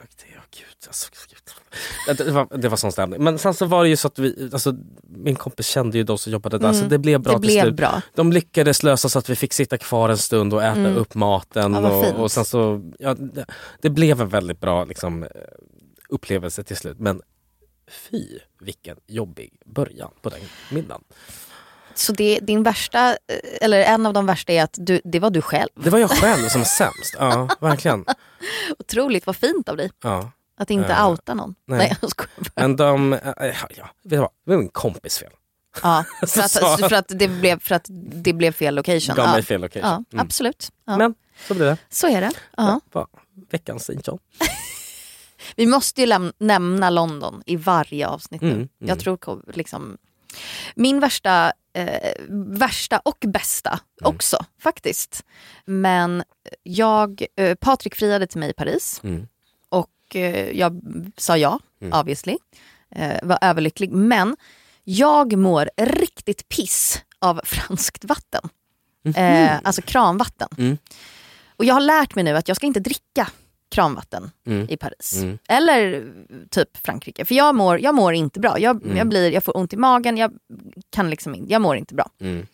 [0.50, 3.22] gud, alltså, gud." det var, det var sån stämning.
[3.24, 4.74] Men sen så var det ju så att vi, alltså,
[5.08, 7.40] min kompis kände ju de som jobbade där så det blev bra Mm.
[7.40, 7.74] det till blev slut.
[7.76, 8.02] bra.
[8.14, 11.74] De lyckades lösa så att vi fick sitta kvar en stund och äta upp maten.
[11.74, 11.84] Mm.
[11.84, 13.46] Ja, och, och sen så, ja, det,
[13.82, 15.28] det blev en väldigt bra liksom, eh,
[16.08, 16.98] upplevelse till slut.
[16.98, 17.22] Men
[18.10, 18.24] fy
[18.60, 21.02] vilken jobbig början på den middagen.
[21.94, 23.16] Så det, din värsta, eh,
[23.60, 25.68] eller en av de värsta är att du, det var du själv.
[25.74, 27.14] Det var jag själv som var sämst.
[27.18, 28.04] Ja, verkligen.
[28.78, 29.90] Otroligt, vad fint av dig.
[30.02, 30.30] Ja.
[30.58, 31.54] Att inte Eh, outa någon.
[31.66, 31.78] nej.
[31.78, 32.30] Nej, jag skojar.
[32.54, 35.30] Men de, äh, ja, ja, det var min kompis fel.
[35.82, 39.16] Ja, för, att, för, att det blev, för att det blev fel location.
[39.16, 39.32] Gav ja.
[39.32, 39.88] mig fel location.
[39.90, 40.26] Ja, Mm.
[40.26, 40.72] absolut.
[40.86, 40.96] Ja.
[40.96, 41.14] Men
[41.48, 41.76] så blir det.
[41.90, 42.30] Så är det.
[42.56, 42.80] Ja.
[42.92, 43.06] Var
[43.50, 44.00] veckans St.
[44.10, 44.18] John.
[45.56, 48.48] Vi måste ju läm- nämna London i varje avsnitt nu.
[48.48, 48.68] Mm, mm.
[48.78, 49.18] Jag tror
[49.56, 49.98] liksom...
[50.74, 52.12] Min värsta, eh,
[52.46, 54.14] värsta och bästa Mm.
[54.14, 55.24] också faktiskt.
[55.64, 56.22] Men
[56.62, 59.26] jag, eh, Patrik friade till mig i Paris Mm.
[59.68, 60.80] och eh, jag
[61.16, 62.00] sa ja, Mm.
[62.00, 62.36] obviously.
[62.96, 63.90] Eh, var överlycklig.
[63.92, 64.36] Men
[64.84, 68.48] jag mår riktigt piss av franskt vatten.
[69.16, 70.48] Eh, alltså kranvatten.
[70.58, 70.78] Mm.
[71.56, 73.28] Och jag har lärt mig nu att jag ska inte dricka
[73.70, 74.66] kranvatten Mm.
[74.70, 75.16] i Paris.
[75.16, 75.38] Mm.
[75.48, 76.12] Eller
[76.50, 77.24] typ Frankrike.
[77.24, 78.58] För jag mår, jag mår inte bra.
[78.58, 78.96] Jag, Mm.
[78.96, 80.32] jag, blir, jag får ont i magen, jag,
[80.90, 82.10] kan liksom, jag mår inte bra.
[82.20, 82.46] Mm.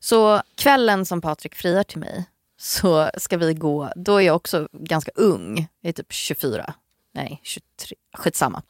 [0.00, 2.24] Så kvällen som Patrik friar till mig
[2.56, 6.74] så ska vi gå, då är jag också ganska ung, jag är typ 24,
[7.14, 8.62] nej 23, skitsamma.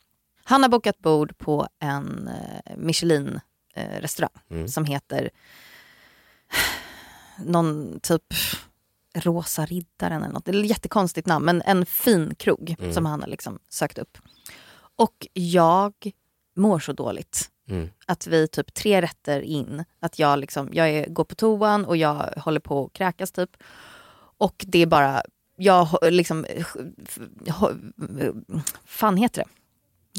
[0.45, 3.41] Han har bokat bord på en eh, Michelin
[3.75, 4.05] eh,
[4.51, 4.69] Mm.
[4.69, 5.31] som heter
[7.39, 8.23] någon typ
[9.15, 10.45] Rosa riddaren eller något.
[10.45, 12.93] Det är ett jättekonstigt namn men en fin krog Mm.
[12.93, 14.19] som han har liksom sökt upp.
[14.97, 15.93] Och jag
[16.57, 17.89] mår så dåligt Mm.
[18.07, 21.97] att vi typ tre rätter in, att jag, liksom, jag är, går på toan och
[21.97, 23.51] jag håller på att kräkas typ.
[24.39, 25.23] Och det är bara,
[25.57, 26.47] jag liksom,
[27.47, 27.93] ho-
[28.85, 29.49] fan heter det?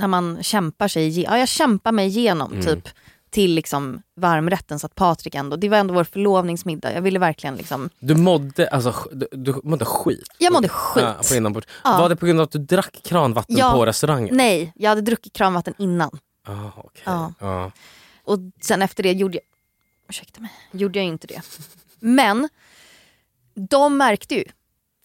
[0.02, 2.66] När man kämpar sig, ja jag kämpar mig igenom Mm.
[2.66, 2.90] typ
[3.36, 6.94] till liksom varmrätten så att Patrik ändå, det var ändå vår förlovningsmiddag.
[6.94, 10.28] Jag ville verkligen liksom, Du mådde, alltså, du, du mådde skit?
[10.38, 11.04] Jag mådde skit.
[11.04, 11.68] Ja, på inombords.
[11.84, 11.98] Ja.
[11.98, 13.72] Var det på grund av att du drack kranvatten Ja.
[13.72, 14.38] på restaurangen?
[14.38, 16.20] nej jag hade druckit kranvatten innan.
[16.48, 17.02] Ah, okej.
[17.06, 17.34] Ja.
[17.40, 17.72] Ja.
[18.24, 19.44] Och sen efter det gjorde jag,
[20.10, 21.42] ursäkta mig, gjorde jag inte det.
[22.00, 22.50] Men
[23.70, 24.44] de märkte ju,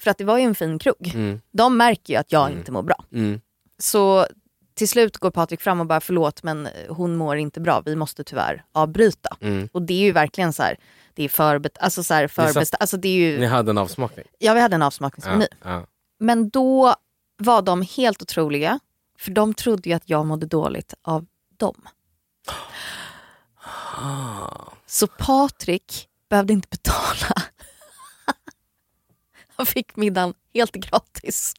[0.02, 1.40] för att det var ju en fin krog, Mm.
[1.52, 3.04] de märker ju att jag inte mår bra.
[3.12, 3.40] Mm.
[3.78, 4.26] Så
[4.80, 8.24] till slut går Patrik fram och bara förlåt men hon mår inte bra, vi måste
[8.24, 9.36] tyvärr avbryta.
[9.40, 9.68] Mm.
[9.72, 10.76] Och det är ju verkligen så här,
[11.14, 14.26] det är förbet, alltså så här förbest, alltså det är ju, Ni hade en avsmakning?
[14.38, 15.46] ja vi hade en avsmakningsmeny.
[15.50, 15.70] Ja.
[15.70, 15.86] Ja.
[16.18, 16.94] Men då
[17.36, 18.80] var de helt otroliga,
[19.18, 21.88] för de trodde ju att jag mådde dåligt av dem.
[24.86, 27.34] Så Patrik behövde inte betala.
[29.56, 31.54] Han fick middagen helt gratis.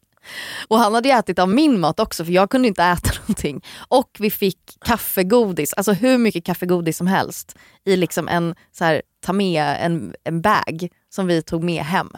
[0.68, 3.64] Och han hade ju ätit av min mat också för jag kunde inte äta någonting.
[3.88, 9.02] Och vi fick kaffegodis, alltså hur mycket kaffegodis som helst i liksom en, så här,
[9.20, 12.10] ta med en, en bag som vi tog med hem.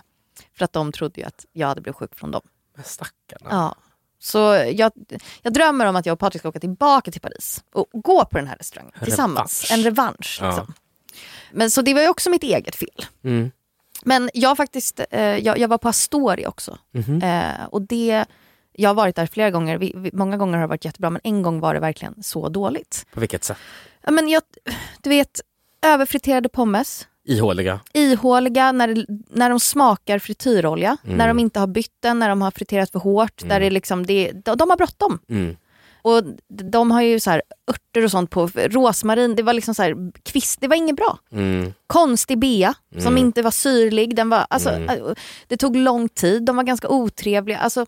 [0.59, 2.43] För att de trodde ju att jag hade blivit sjuk från dem.
[2.77, 3.51] Men stackarna.
[3.51, 3.75] Ja.
[4.19, 4.38] Så
[4.73, 4.93] jag,
[5.43, 8.38] jag drömmer om att jag och Patrik ska åka tillbaka till Paris och gå på
[8.38, 9.71] den här restaurangen tillsammans.
[9.71, 9.73] Revansch.
[9.73, 10.38] En revansch.
[10.40, 10.47] Ja.
[10.49, 10.75] Liksom.
[11.53, 13.07] Men så det var ju också mitt eget fel.
[13.25, 13.51] Mm.
[14.05, 16.79] Men jag faktiskt, eh, jag, jag var på Astoria också.
[16.93, 17.23] Mhm.
[17.23, 18.25] Eh, och det
[18.77, 21.21] Jag har varit där flera gånger, vi, vi, många gånger har det varit jättebra men
[21.25, 23.07] en gång var det verkligen så dåligt.
[23.12, 23.57] På vilket sätt?
[24.03, 24.43] Ja, men jag,
[25.03, 25.40] du vet,
[25.87, 27.81] överfriterade pommes, Ihåliga.
[27.93, 31.17] ihåliga när, det- när de smakar frityrolja, Mm.
[31.17, 33.49] när de inte har bytt den, när de har friterat för hårt.
[33.49, 35.19] Där det liksom, det, de, de har bråttom.
[35.29, 35.57] Mm.
[36.05, 39.83] Och de har ju så här örter och sånt på, rosmarin, det var liksom så
[39.83, 41.19] här kvist, det var inget bra.
[41.33, 41.73] Mm.
[41.87, 44.88] Konstig bea som inte var syrlig, den var, alltså, Mm.
[44.88, 45.12] äh,
[45.49, 47.59] det tog lång tid, de var ganska otrevliga.
[47.59, 47.87] Alltså,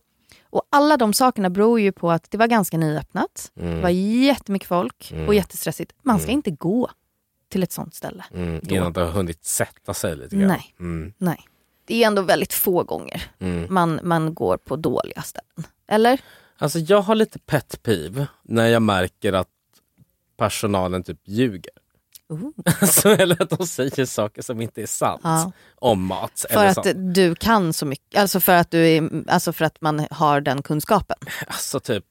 [0.50, 3.74] och alla de sakerna beror ju på att det var ganska nyöppnat, Mm.
[3.76, 5.92] det var jättemycket folk och jättestressigt.
[6.02, 6.90] Man ska inte gå
[7.48, 8.24] till ett sånt ställe.
[8.34, 8.60] Mm.
[8.68, 10.48] Innan det har hunnit sätta sig lite grann.
[10.48, 10.74] Nej.
[10.80, 11.12] Mm.
[11.18, 11.40] Nej.
[11.84, 13.66] Det är ändå väldigt få gånger Mm.
[13.74, 15.66] man, man går på dåliga ställen.
[15.88, 16.20] Eller?
[16.58, 19.48] Alltså jag har lite pet peeve när jag märker att
[20.38, 21.72] personalen typ ljuger.
[22.80, 25.52] Alltså, eller att de säger saker som inte är sant Ja.
[25.74, 26.46] om mat.
[26.50, 27.14] För eller att sånt.
[27.14, 30.62] du kan så mycket, alltså för att, du är, alltså för att man har den
[30.62, 31.16] kunskapen.
[31.46, 32.04] Alltså typ,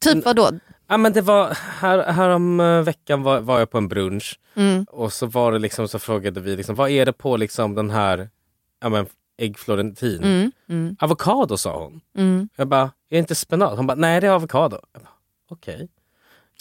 [0.00, 0.50] Typ vadå?
[0.88, 4.38] ja men det var, här, här om eh, veckan var, var jag på en brunch
[4.54, 4.84] Mm.
[4.90, 7.90] och så var det liksom, så frågade vi liksom, vad är det på liksom den
[7.90, 8.30] här
[8.80, 9.06] ja, men,
[9.38, 10.22] ägg florentin?
[10.24, 10.52] Mm.
[10.68, 10.96] Mm.
[11.00, 12.00] Avokado sa hon.
[12.16, 12.48] Mm.
[12.56, 13.76] Jag bara, är det inte spenat?
[13.76, 14.78] Hon bara, nej det är avokado.
[14.92, 15.12] Jag bara,
[15.50, 15.88] Okej.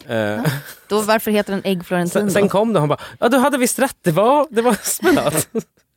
[0.06, 0.44] Eh,
[0.88, 3.58] Då, varför heter den ägg florentin sen, sen kom det hon bara, ja du hade
[3.58, 5.48] visst rätt, det var, det var spenat.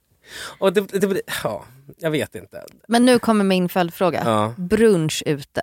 [0.59, 1.65] och det, det, ja,
[1.99, 2.65] jag vet inte.
[2.89, 4.23] Men nu kommer min följdfråga.
[4.25, 4.55] Ja.
[4.57, 5.63] Brunch ute,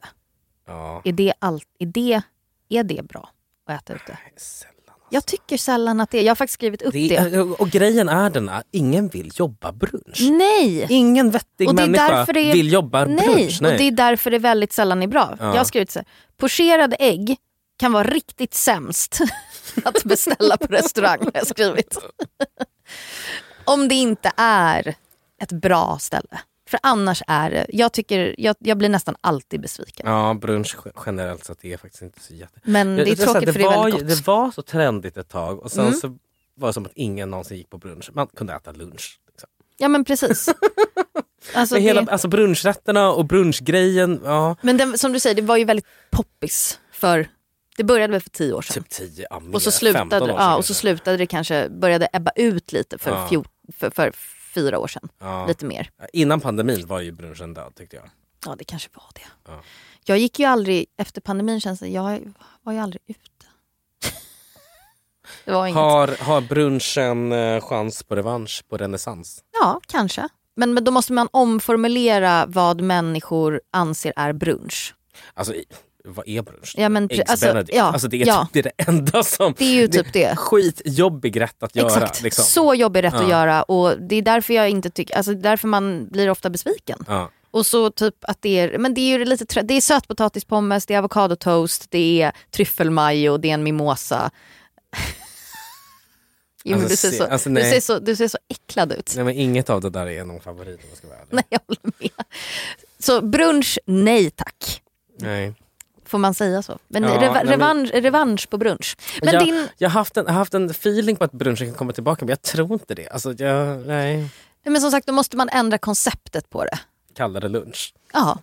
[0.67, 2.21] Ja, är det, allt, är, det,
[2.69, 3.29] är det bra
[3.65, 4.17] att äta ute?
[4.37, 4.73] sällan.
[5.13, 6.21] Jag tycker sällan att det är.
[6.23, 7.19] Jag har faktiskt skrivit upp det.
[7.29, 10.19] Det och grejen är den att ingen vill jobba brunch.
[10.31, 10.87] Nej!
[10.89, 13.61] Ingen vettig Och det är människa det är- vill jobba Nej, brunch.
[13.61, 15.35] och det är därför det väldigt sällan är bra.
[15.39, 15.45] Ja.
[15.45, 16.05] Jag har skrivit så här,
[16.37, 17.37] pocherade ägg
[17.79, 19.19] kan vara riktigt sämst
[19.83, 21.19] att beställa på restaurang.
[21.19, 21.97] Har jag skrivit.
[23.65, 24.95] Om det inte är
[25.41, 26.39] ett bra ställe.
[26.71, 30.05] För annars är det, jag, tycker, jag, jag blir nästan alltid besviken.
[30.09, 32.59] Ja, brunch generellt sett är faktiskt inte så jätte...
[32.63, 34.17] Men det är tråkigt det för det är var, väldigt gott.
[34.17, 35.99] Det var så trendigt ett tag och sen Mm.
[35.99, 36.17] så
[36.55, 38.09] var det som att ingen någonsin gick på brunch.
[38.13, 39.19] Man kunde äta lunch.
[39.27, 39.49] Liksom.
[39.77, 40.49] Ja men precis.
[41.53, 44.55] Alltså, Men hela, det, alltså brunchrätterna och brunchgrejen, ja.
[44.61, 47.27] men den, som du säger, det var ju väldigt poppis för,
[47.77, 48.83] det började väl för tio år sedan.
[48.83, 49.79] Typ 10, ja, mer, Och så, 15
[50.09, 53.27] slutade, ja, och så slutade det kanske, började ebba ut lite för, Ja.
[53.27, 54.11] fjol, för, för
[54.53, 55.09] fyra år sedan.
[55.19, 55.47] Ja.
[55.47, 55.89] Lite mer.
[56.13, 58.09] Innan pandemin var ju brunchen död tyckte jag.
[58.45, 59.51] Ja det kanske var det.
[59.51, 59.61] Ja.
[60.05, 63.45] Jag gick ju aldrig, efter pandemin känns det, jag var ju aldrig ute.
[65.45, 65.75] det var inget.
[65.75, 69.43] Har, har brunchen eh, chans på revansch på renässans?
[69.61, 70.27] Ja, kanske.
[70.55, 74.95] Men, men då måste man omformulera vad människor anser är brunch.
[75.33, 75.53] Alltså,
[76.05, 76.73] vad är brunch?
[76.77, 77.77] Ja, men Eggs alltså, benedict.
[77.77, 78.47] ja, alltså, det, är ja.
[78.53, 79.53] typ, det är det enda som...
[79.57, 80.35] Det är ju typ det.
[80.37, 81.87] Skitjobbig rätt att göra.
[81.87, 82.43] Exakt, Liksom.
[82.43, 83.23] så jobbig rätt Ja.
[83.23, 87.05] att göra och det är därför jag inte tycker, alltså därför man blir ofta besviken.
[87.07, 87.29] Ja.
[87.51, 90.93] Och så typ att det är, men det är ju lite det är sötpotatispommes, det
[90.93, 94.31] är avokadotoast, det är tryffelmajo, det är en mimosa.
[96.63, 99.13] jo, Alltså, du, ser se- så, alltså, du, ser så, du ser så äcklad ut.
[99.15, 101.29] Nej, men inget av det där är någon favorit om jag ska vara ärlig.
[101.31, 102.09] Nej, jag håller med.
[102.99, 104.81] Så brunch, nej tack.
[105.19, 105.53] Nej.
[106.11, 106.79] Får man säga så?
[106.87, 108.97] Men, Ja, men- revansch, revansch på brunch.
[109.21, 111.67] Men jag, din, jag har haft en, jag har haft en feeling på att brunchen
[111.67, 113.07] kan komma tillbaka men jag tror inte det.
[113.09, 114.17] Alltså, jag, nej.
[114.17, 114.29] nej,
[114.63, 116.79] men som sagt då måste man ändra konceptet på det.
[117.15, 117.93] Kalla det lunch.
[118.13, 118.39] Ja.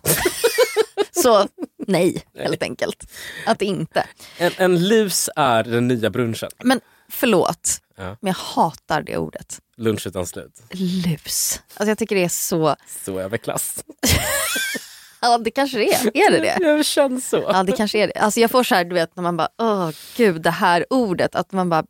[1.23, 1.47] så
[1.87, 3.11] nej, helt enkelt.
[3.45, 4.05] Att inte.
[4.37, 6.49] En, en lus är den nya brunchen.
[6.63, 8.03] Men förlåt, Ja.
[8.21, 9.59] men jag hatar det ordet.
[9.77, 10.61] Lunch utan slut.
[10.71, 11.61] Lus.
[11.73, 12.75] Alltså jag tycker det är så...
[13.05, 13.83] Så överklass.
[15.21, 16.07] Ja det kanske det är.
[16.17, 16.57] Är det det?
[16.65, 17.43] Jag känner så.
[17.53, 18.13] Ja det kanske är det.
[18.19, 21.35] Alltså jag får så här, du vet när man bara, åh gud det här ordet.
[21.35, 21.83] Att man bara,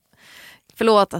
[0.75, 1.13] förlåt.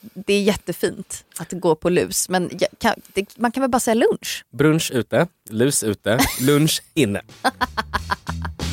[0.00, 2.28] Det är jättefint att gå på lus.
[2.28, 4.44] Men jag kan, det, man kan väl bara säga lunch?
[4.50, 7.20] Brunch ute, lus ute, lunch inne.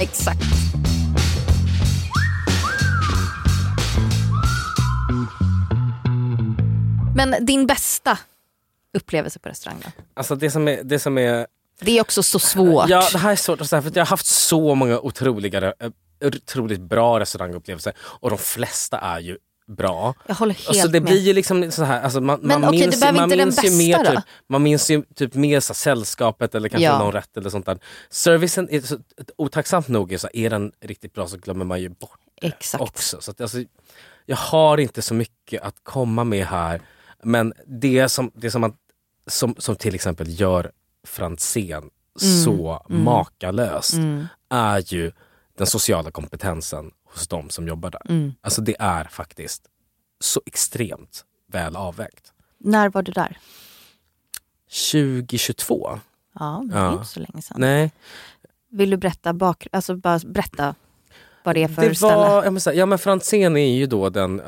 [0.02, 0.43] Exakt.
[7.15, 8.19] Men din bästa
[8.93, 9.91] upplevelse på restaurang då?
[10.13, 11.47] Alltså det som är, det som är
[11.80, 12.90] Det är också så svårt.
[12.90, 15.90] Ja, det här är svårt att säga för jag har haft så många otroliga, eh,
[16.26, 20.14] otroligt bra restaurangupplevelser och de flesta är ju bra.
[20.28, 21.04] Jag håller helt Alltså det med.
[21.10, 23.72] blir ju liksom så här, alltså man, Men man okej, minns, det man minns ju
[23.78, 24.12] mer då?
[24.12, 27.00] typ, man minns ju typ mer så här, sällskapet eller kanske Ja.
[27.00, 27.80] någon rätt eller sånt där.
[28.10, 28.98] Servicen, är så,
[29.38, 32.82] otacksamt nog, är, så, är den riktigt bra så glömmer man ju bort det Exakt.
[32.84, 33.22] också.
[33.22, 33.58] Så att, alltså,
[34.26, 36.82] jag har inte så mycket att komma med här.
[37.24, 38.74] Men det som, det som, man,
[39.28, 40.72] som, som till exempel gör
[41.08, 43.94] Franzén så makalöst
[44.50, 45.12] är ju
[45.58, 48.34] den sociala kompetensen hos de som jobbar där.
[48.42, 49.63] Alltså det är faktiskt
[50.20, 52.34] så extremt väl avvägt.
[52.58, 53.38] När var du där?
[54.92, 56.00] 2022?
[56.39, 56.94] Ja, det är Ja.
[56.94, 57.58] inte så länge sedan.
[57.60, 57.92] Nej.
[58.70, 60.76] Vill du berätta bak, alltså bara berätta
[61.44, 62.13] vad det är för det ställe?
[62.16, 64.42] var, så här, ja men Franzén är ju då den,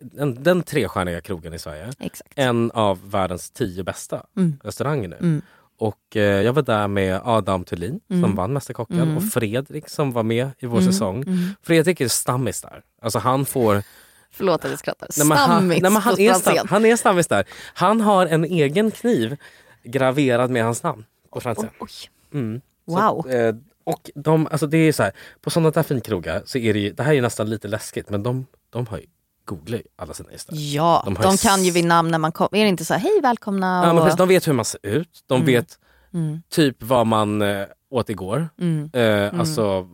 [0.00, 1.92] den, den trestjärniga krogen i Sverige.
[1.98, 2.32] Exakt.
[2.34, 4.58] En av världens tio bästa Mm.
[4.64, 5.16] restauranger nu.
[5.16, 5.42] Mm.
[5.78, 8.34] Och eh, jag var där med Adam Thulin som Mm.
[8.34, 9.16] vann Mästerkocken Mm.
[9.16, 10.92] och Fredrik som var med i vår Mm.
[10.92, 11.22] säsong.
[11.22, 11.38] Mm.
[11.62, 12.82] Fredrik är stammis där.
[13.02, 13.82] Alltså han får...
[14.30, 15.08] Förlåt att jag skrattar.
[15.18, 17.44] Men han, Stammis nej, han, är stam, han är stammis där.
[17.74, 19.36] Han har en egen kniv
[19.84, 21.40] graverad med hans namn på.
[21.80, 21.90] Oj.
[22.32, 22.60] Mm.
[22.86, 23.18] Så Wow.
[23.26, 26.72] att, eh, och de, alltså det är så här, på sådana där finkrogar så är
[26.74, 29.04] det ju, det här är ju nästan lite läskigt men de, de har ju
[29.48, 30.54] googlat alla sina gäster.
[30.56, 32.58] Ja, De de, ju kan ju vid namn när man kommer.
[32.58, 33.66] Är det inte så här, hej välkomna?
[33.82, 35.46] Ja, men och- precis, de vet hur man ser ut, de Mm.
[35.46, 35.78] vet
[36.14, 36.42] Mm.
[36.50, 38.48] typ vad man eh, åt igår.
[38.60, 38.90] Mm.
[38.92, 39.88] Eh, Alltså,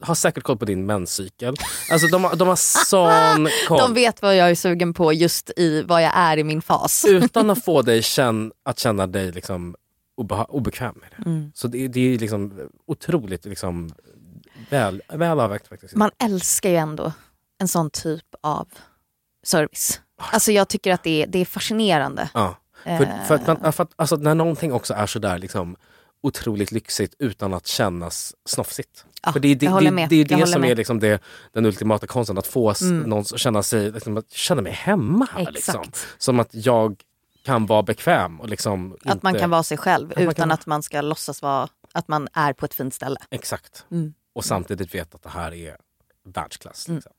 [0.00, 1.54] har säkert koll på din menscykel.
[1.92, 2.56] Alltså de, har- de har
[2.86, 3.78] sån koll.
[3.78, 7.04] De vet vad jag är sugen på just i vad jag är i min fas.
[7.08, 9.74] Utan att få dig känn, att känna dig liksom
[10.20, 11.30] obeha- obekväm med det.
[11.30, 11.52] Mm.
[11.54, 13.90] Så det, det är liksom otroligt liksom
[14.70, 15.94] väl, väl avvägt faktiskt.
[15.94, 17.12] Man älskar ju ändå
[17.58, 18.68] en sån typ av
[19.44, 20.00] service.
[20.18, 22.28] Alltså jag tycker att det är, det är fascinerande.
[22.34, 22.56] Ja.
[22.84, 23.24] För, Eh.
[23.28, 25.76] för att man, för att, alltså, när någonting också är sådär liksom
[26.22, 29.04] otroligt lyxigt utan att kännas snofsigt.
[29.22, 30.08] Ja, för det, är- det, jag det, med.
[30.08, 30.70] det är det som med.
[30.70, 33.00] är liksom det, den ultimata konsten, att få Mm.
[33.00, 35.50] någon att känna sig, liksom, att känna mig hemma här.
[35.52, 35.84] Liksom.
[36.18, 37.02] Som att jag
[37.44, 38.40] kan vara bekväm.
[38.40, 41.00] Och liksom Att man inte- kan vara sig själv man utan kan att man ska
[41.00, 43.16] låtsas vara att man är på ett fint ställe.
[43.30, 43.84] Exakt.
[43.90, 44.14] Mm.
[44.34, 45.76] Och samtidigt veta att det här är
[46.24, 46.88] världsklass.
[46.88, 47.12] Liksom.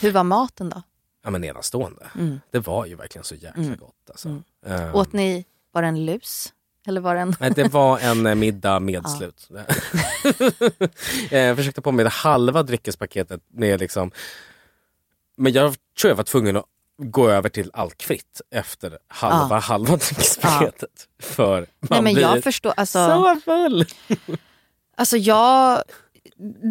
[0.00, 0.82] Hur var maten då?
[1.24, 2.06] Ja, men enastående.
[2.14, 2.40] Mm.
[2.50, 3.76] Det var ju verkligen så jäkla Mm.
[3.76, 4.10] gott.
[4.10, 4.28] Alltså.
[4.28, 4.42] Mm.
[4.66, 6.52] Ehm, Åt ni, var det en lus?
[6.86, 7.34] Eller var det en...
[7.40, 9.08] Nej, det var en eh, middag med Ja.
[9.08, 9.48] slut.
[11.30, 13.40] jag försökte på med det halva dryckespaketet.
[13.48, 14.10] Med liksom,
[15.36, 16.64] men jag tror jag var tvungen att
[16.98, 19.60] gå över till alkfritt efter halva, Ja.
[19.60, 21.08] halva dryckespaketet.
[21.18, 23.86] För man Nej men blir jag förstår, alltså, så full.
[24.96, 25.82] alltså jag,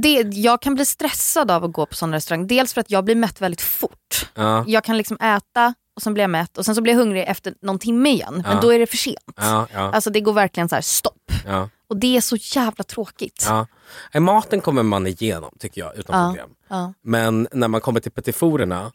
[0.01, 2.47] det, jag kan bli stressad av att gå på sån restaurang.
[2.47, 4.29] Dels för att jag blir mätt väldigt fort.
[4.35, 6.99] Ja, Jag kan liksom äta och sen blir jag mätt och sen så blir jag
[6.99, 8.33] hungrig efter någon timme igen.
[8.45, 8.61] Men Ja.
[8.61, 9.17] då är det för sent.
[9.37, 11.31] ja, Alltså det går verkligen så här stopp.
[11.87, 13.45] Och det är så jävla tråkigt.
[14.13, 14.19] ja.
[14.19, 16.49] Maten kommer man igenom tycker jag utan problem.
[17.01, 18.91] Men när man kommer till petiforerna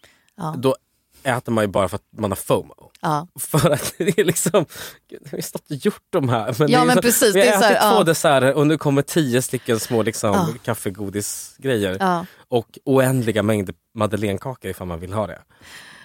[0.56, 0.76] då
[1.22, 2.90] äter man ju bara för att man har FOMO.
[3.00, 3.26] Ja.
[3.38, 4.66] För att det är liksom,
[5.10, 6.56] gud, vi har stått och gjort de här.
[6.58, 8.04] Men Ja, men så, precis, Vi har så här, ätit två ja.
[8.04, 10.48] desserter och nu kommer tio stycken små liksom, Ja.
[10.64, 11.96] kaffegodisgrejer.
[12.00, 12.26] Ja.
[12.48, 15.38] Och oändliga mängder madeleinekakor ifall man vill ha det.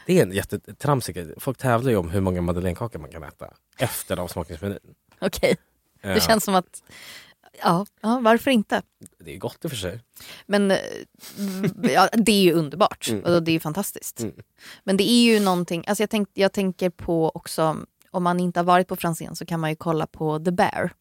[0.06, 1.34] Det är en jättetramsig grej.
[1.38, 3.48] Folk tävlar ju om hur många madeleinekakor man kan äta
[3.78, 4.80] efter avsmakningsmenyn.
[5.22, 5.58] Okej,
[6.02, 6.10] Ja.
[6.10, 6.84] det känns som att,
[7.62, 8.82] ja, ja varför inte?
[9.20, 10.00] Det är gott i och för sig.
[10.46, 10.78] Men eh,
[11.82, 13.24] ja, det är ju underbart Mm.
[13.24, 14.20] och det är ju fantastiskt.
[14.20, 14.36] Mm.
[14.84, 17.78] Men det är ju någonting, alltså jag, tänk, jag tänker på också,
[18.12, 20.94] om man inte har varit på Franzén så kan man ju kolla på The Bear.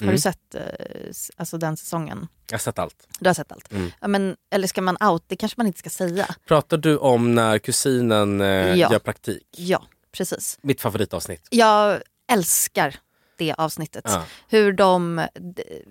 [0.00, 0.14] Har Mm.
[0.14, 0.62] du sett eh,
[1.36, 2.28] alltså den säsongen?
[2.50, 3.06] Jag har sett allt.
[3.20, 3.72] Du har sett allt?
[3.72, 3.90] Mm.
[4.00, 5.24] Ja, men, eller ska man out?
[5.26, 6.34] Det kanske man inte ska säga.
[6.46, 8.92] Pratar du om när kusinen eh, Ja.
[8.92, 9.46] gör praktik?
[9.56, 10.58] Ja, precis.
[10.62, 11.46] Mitt favoritavsnitt.
[11.50, 12.00] Jag
[12.32, 12.96] älskar
[13.38, 14.04] det avsnittet.
[14.06, 14.22] Ja.
[14.48, 15.26] Hur, de,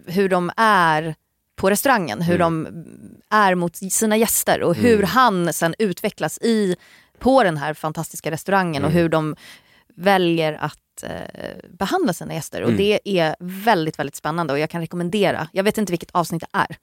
[0.07, 1.15] hur de är
[1.55, 2.63] på restaurangen, hur Mm.
[2.63, 2.83] de
[3.29, 5.07] är mot sina gäster och hur Mm.
[5.07, 6.75] han sen utvecklas i,
[7.19, 9.01] på den här fantastiska restaurangen och Mm.
[9.01, 9.35] hur de
[9.95, 12.61] väljer att eh, behandla sina gäster.
[12.61, 12.77] Och Mm.
[12.77, 16.57] det är väldigt, väldigt spännande och jag kan rekommendera, jag vet inte vilket avsnitt det
[16.57, 16.77] är.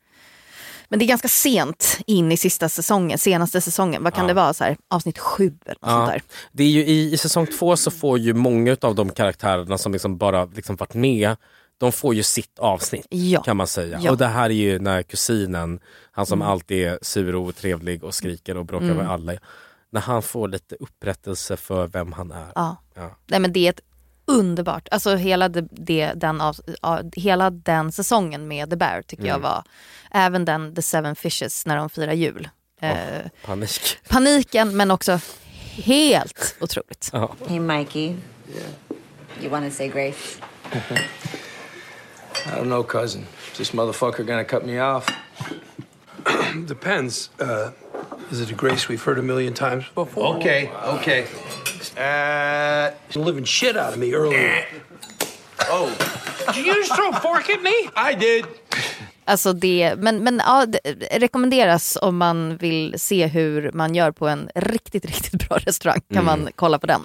[0.88, 4.03] Men det är ganska sent in i sista säsongen, senaste säsongen.
[4.05, 4.29] Vad kan Ja.
[4.29, 4.55] det vara?
[4.55, 5.88] Så här, avsnitt sju eller något Ja.
[5.90, 6.22] sånt där.
[6.53, 9.92] Det är ju i, I säsong två så får ju många av de karaktärerna som
[9.92, 11.37] liksom bara liksom varit med,
[11.79, 13.42] de får ju sitt avsnitt Ja.
[13.42, 13.98] kan man säga.
[14.03, 14.11] Ja.
[14.11, 15.81] Och det här är ju när kusinen,
[16.12, 16.53] han som Mm.
[16.53, 18.96] alltid är sur och otrevlig och skriker och bråkar Mm.
[18.96, 19.33] med alla.
[19.90, 22.46] När han får lite upprättelse för vem han är.
[22.55, 22.77] Ja.
[23.27, 23.81] Nej men det är ett
[24.28, 29.24] underbart, alltså hela, det, det, den, av, ja, hela den säsongen med The Bear tycker
[29.24, 29.42] jag Mm.
[29.42, 29.62] var,
[30.10, 32.48] även den The Seven Fishes när de firar jul.
[32.80, 32.96] Eh,
[33.44, 33.98] Panik.
[34.08, 35.20] Paniken men också
[35.76, 37.10] helt otroligt.
[37.12, 37.34] Ja.
[37.48, 38.14] Hey, Mikey.
[39.40, 40.38] You want to say grace?
[42.46, 43.26] I don't know, cousin.
[43.52, 45.06] Is this motherfucker gonna cut me off?
[46.68, 47.30] Depends.
[47.40, 47.70] Uh,
[48.32, 50.36] is it a grace we've heard a million times before?
[50.36, 51.26] Okay, okay.
[51.99, 54.65] Uh, You're living shit out of me earlier.
[55.71, 55.90] oh.
[56.55, 57.73] Did you just throw a fork at me?
[58.13, 58.44] I did.
[59.25, 60.79] Alltså det, men men ja, det
[61.13, 66.01] rekommenderas om man vill se hur man gör på en riktigt, riktigt bra restaurang.
[66.13, 66.25] Kan Mm.
[66.25, 67.03] man kolla på den.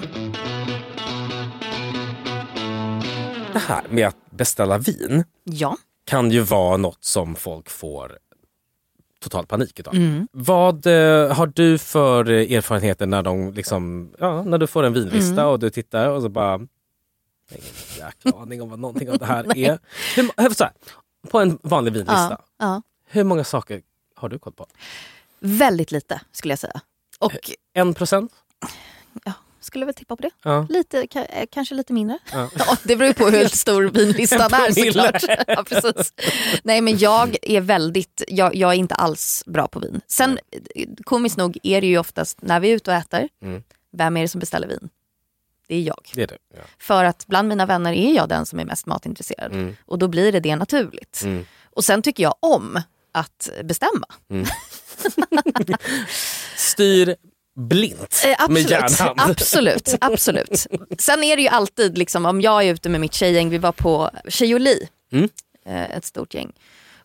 [3.53, 5.77] Det här med att beställa vin Ja.
[6.05, 8.17] kan ju vara något som folk får
[9.23, 9.95] total panik utav.
[9.95, 10.27] Mm.
[10.31, 14.93] Vad eh, har du för eh, erfarenheter när, de liksom, ja, när du får en
[14.93, 15.45] vinlista Mm.
[15.47, 16.51] och du tittar och så bara...
[17.49, 17.73] Jag har ingen
[18.25, 19.79] jäkla aning om vad någonting av det här är.
[20.15, 20.73] Hur, hur, så här,
[21.29, 22.27] På en vanlig vinlista.
[22.29, 22.81] Ja, ja.
[23.07, 23.81] Hur många saker
[24.15, 24.65] har du koll på?
[25.39, 26.81] Väldigt lite skulle jag säga.
[27.19, 28.31] Och En procent?
[29.23, 29.33] ja,
[29.63, 30.29] skulle väl tippa på det.
[30.43, 30.67] Ja.
[30.69, 32.17] Lite, eh, kanske lite mindre.
[32.31, 32.49] Ja.
[32.57, 35.23] Ja, det beror på hur stor vinlistan är såklart.
[35.47, 36.13] Ja, precis.
[36.63, 40.01] Nej men jag är väldigt, jag, jag är inte alls bra på vin.
[40.07, 40.39] Sen
[40.75, 43.63] eh, komiskt nog är det ju oftast när vi är ute och äter, Mm.
[43.97, 44.89] vem är det som beställer vin?
[45.67, 46.11] Det är jag.
[46.15, 46.37] Det är det.
[46.55, 46.61] Ja.
[46.79, 49.51] För att bland mina vänner är jag den som är mest matintresserad.
[49.51, 49.75] Mm.
[49.85, 51.21] Och då blir det det naturligt.
[51.23, 51.45] Mm.
[51.69, 54.07] Och sen tycker jag om att bestämma.
[56.57, 57.15] Styr
[57.55, 59.19] blint Eh, med absolut, järnhand.
[59.31, 60.67] absolut, absolut.
[60.99, 63.71] Sen är det ju alltid, liksom, om jag är ute med mitt tjejgäng, vi var
[63.71, 65.29] på Tjejoli, Mm.
[65.65, 66.51] eh, ett stort gäng.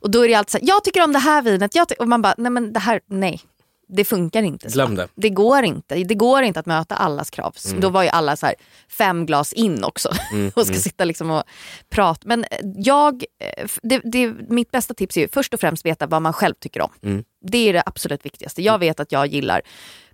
[0.01, 1.95] Och då är det alltid så här, jag tycker om det här vinet, jag ty-"
[1.99, 3.41] och man bara, nej men det här, nej.
[3.91, 4.69] Det funkar inte.
[4.69, 5.09] Glöm det.
[5.15, 5.95] Det går inte.
[5.95, 7.53] Det går inte att möta allas krav.
[7.57, 7.81] Så Mm.
[7.81, 8.55] Då var ju alla så här,
[8.91, 10.83] fem glas in också Mm, och ska mm.
[10.83, 11.43] sitta liksom och
[11.91, 12.21] prata.
[12.25, 13.25] Men eh, jag,
[13.59, 16.55] eh, det, det, mitt bästa tips är ju först och främst veta vad man själv
[16.61, 16.91] tycker om.
[17.03, 17.25] Mm.
[17.43, 18.63] Det är det absolut viktigaste.
[18.63, 19.63] Jag vet att jag gillar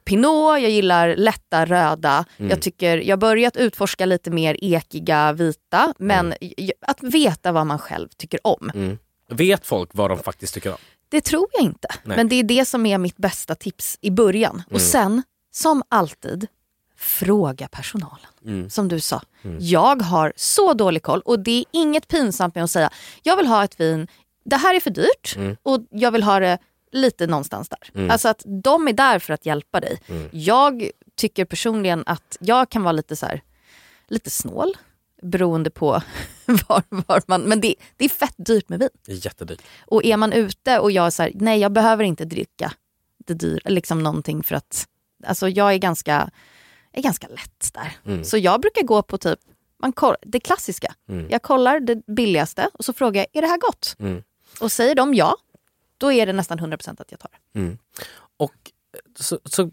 [0.04, 2.24] Pinot, jag gillar lätta röda.
[2.36, 2.50] Mm.
[2.50, 5.94] Jag tycker jag har börjat utforska lite mer ekiga vita.
[5.98, 8.70] Men j- att veta vad man själv tycker om.
[8.74, 8.98] Mm.
[9.30, 10.76] Vet folk vad de faktiskt tycker om?
[11.08, 11.88] Det tror jag inte.
[12.04, 12.16] Nej.
[12.16, 14.62] Men det är det som är mitt bästa tips i början.
[14.66, 14.80] Och Mm.
[14.80, 16.46] sen, som alltid,
[16.96, 18.26] fråga personalen.
[18.44, 18.70] Mm.
[18.70, 19.22] Som du sa.
[19.44, 19.56] Mm.
[19.60, 22.90] Jag har så dålig koll och det är inget pinsamt med att säga
[23.22, 24.08] jag vill ha ett vin,
[24.44, 25.56] det här är för dyrt Mm.
[25.62, 26.58] och jag vill ha det
[26.94, 27.90] lite någonstans där.
[27.94, 28.10] Mm.
[28.10, 30.00] Alltså att de är där för att hjälpa dig.
[30.06, 30.28] Mm.
[30.32, 33.42] Jag tycker personligen att jag kan vara lite så här,
[34.08, 34.76] lite snål
[35.22, 35.86] beroende på
[36.46, 37.42] var, var man...
[37.42, 38.88] Men det, det är fett dyrt med vin.
[39.06, 39.62] Det är jättedyrt.
[39.86, 42.72] Och är man ute och jag är så här, nej jag behöver inte dricka
[43.26, 44.88] det dyr, liksom någonting för att,
[45.26, 46.30] alltså jag är ganska,
[46.92, 47.96] är ganska lätt där.
[48.06, 48.24] Mm.
[48.24, 49.38] Så jag brukar gå på typ,
[49.78, 50.94] man koll, det klassiska.
[51.08, 51.26] Mm.
[51.30, 53.96] Jag kollar det billigaste och så frågar jag, är det här gott?
[53.98, 54.22] Mm.
[54.60, 55.36] Och säger de ja,
[55.98, 57.58] då är det nästan 100% att jag tar det.
[57.58, 57.78] Mm.
[58.36, 58.52] Och
[58.92, 59.70] eh, så, så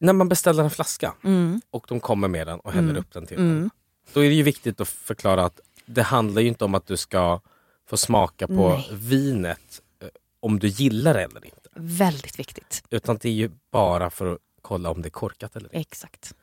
[0.00, 1.60] när man beställer en flaska Mm.
[1.70, 3.00] och de kommer med den och häller Mm.
[3.00, 3.58] upp den till Mm.
[3.60, 3.70] den.
[4.12, 6.96] Då är det ju viktigt att förklara att det handlar ju inte om att du
[6.96, 7.40] ska
[7.88, 8.88] få smaka på Nej.
[8.92, 10.08] vinet eh,
[10.40, 11.68] om du gillar det eller inte.
[11.74, 12.84] Väldigt viktigt.
[12.90, 15.78] Utan det är ju bara för att kolla om det är korkat eller inte.
[15.78, 16.34] Exakt.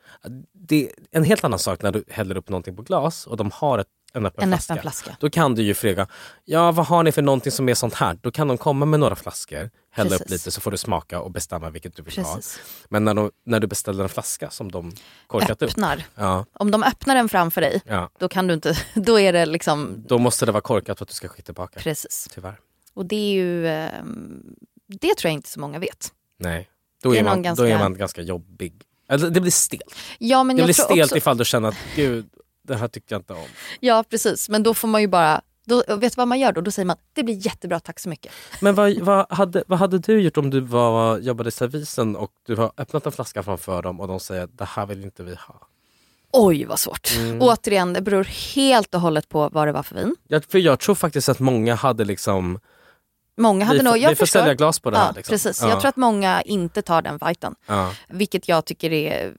[0.53, 3.51] Det är en helt annan sak när du häller upp någonting på glas och de
[3.53, 4.73] har ett, en öppen En flaska.
[4.73, 5.17] öppen flaska.
[5.19, 6.07] Då kan du ju fråga,
[6.45, 8.19] ja vad har ni för någonting som är sånt här?
[8.21, 10.31] Då kan de komma med några flaskor, hälla upp Precis.
[10.31, 12.55] lite så får du smaka och bestämma vilket du vill Precis.
[12.57, 12.85] ha.
[12.89, 14.91] Men när, de, när du beställer en flaska som de
[15.27, 15.97] korkat Öppnar.
[15.97, 19.33] upp, ja, Om de öppnar den framför dig, ja, då kan du inte, då är
[19.33, 21.79] det liksom, då måste det vara korkat för att du ska skicka tillbaka.
[21.79, 22.27] precis.
[22.33, 22.59] Tyvärr.
[22.93, 24.43] Och det är ju, ehm,
[24.87, 26.11] det tror jag inte så många vet.
[26.39, 26.69] Nej,
[27.03, 28.73] då är, är man, ganska- då är man ganska jobbig.
[29.09, 29.95] Alltså, det blir stelt.
[30.19, 32.25] Ja, men det blir stelt också, ifall du känner att gud,
[32.67, 33.47] det här tyckte jag inte om.
[33.79, 36.61] Ja precis, men då får man ju bara, då, vet du vad man gör då?
[36.61, 38.31] Då säger man det blir jättebra, tack så mycket.
[38.59, 42.31] Men vad, vad, hade, vad hade du gjort om du var, jobbade i servisen och
[42.45, 45.35] du har öppnat en flaska framför dem och de säger det här vill inte vi
[45.35, 45.67] ha?
[46.31, 47.15] Oj vad svårt.
[47.17, 47.41] Mm.
[47.41, 48.23] Återigen, det beror
[48.55, 50.15] helt och hållet på vad det var för vin.
[50.27, 52.59] Jag, för jag tror faktiskt att många hade liksom,
[53.37, 54.39] Många hade vi, nog, jag vi får förstår.
[54.39, 55.13] sälja glas på det ja, här.
[55.13, 55.33] Liksom.
[55.33, 55.69] Precis, Ja.
[55.69, 57.55] jag tror att många inte tar den fighten.
[57.67, 57.91] ja.
[58.09, 59.33] Vilket jag tycker är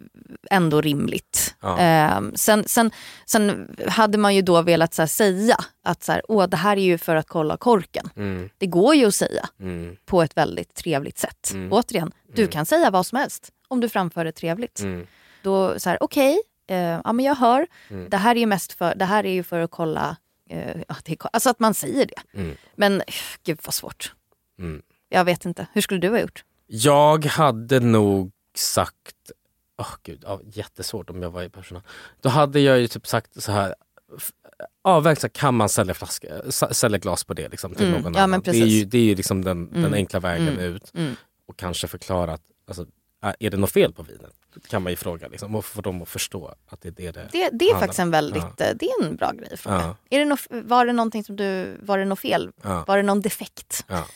[0.50, 1.54] ändå rimligt.
[1.78, 2.90] Ehm, sen, sen,
[3.26, 6.76] sen hade man ju då velat så här, säga att så här, Åh, det här
[6.76, 8.10] är ju för att kolla korken.
[8.16, 11.50] Mm, Det går ju att säga mm, på ett väldigt trevligt sätt.
[11.54, 11.72] Mm.
[11.72, 12.52] Återigen, du Mm.
[12.52, 14.80] kan säga vad som helst om du framför det trevligt.
[14.80, 15.06] mm,
[15.42, 17.66] Då så här, okej, eh, ja men jag hör.
[17.90, 18.10] Mm.
[18.10, 20.16] Det här är mest för, det här är ju för att kolla,
[20.50, 22.38] eh, att det är, alltså att man säger det.
[22.40, 23.02] mm, Men
[23.44, 24.14] gud vad svårt.
[24.58, 24.82] mm.
[25.08, 26.44] Jag vet inte, hur skulle du ha gjort?
[26.66, 29.30] Jag hade nog sagt,
[29.78, 31.82] åh gud, ja, jättesvårt om jag var i personal.
[32.20, 33.74] Då hade jag ju typ sagt så här,
[34.84, 38.20] avvägt så kan man sälja, flaska, sälja glas på det liksom, till Mm, någon ja,
[38.20, 38.40] annan?
[38.44, 40.92] det är ju, det är ju liksom den, den Mm, enkla vägen mm, ut.
[40.94, 41.14] Mm.
[41.48, 42.86] Och kanske förklara att, alltså,
[43.22, 44.32] är- är det något fel på vinet?
[44.68, 47.28] Kan man ju fråga liksom, och få dem att förstå att det är det det
[47.32, 49.76] Det, det är faktiskt en väldigt, eh, det är en bra grej att fråga.
[49.76, 49.96] Ja.
[50.10, 52.52] Är det nå, var det någonting som du, var det något fel?
[52.62, 52.84] Ja.
[52.88, 53.84] Var det någon defekt?
[53.88, 54.06] Ja.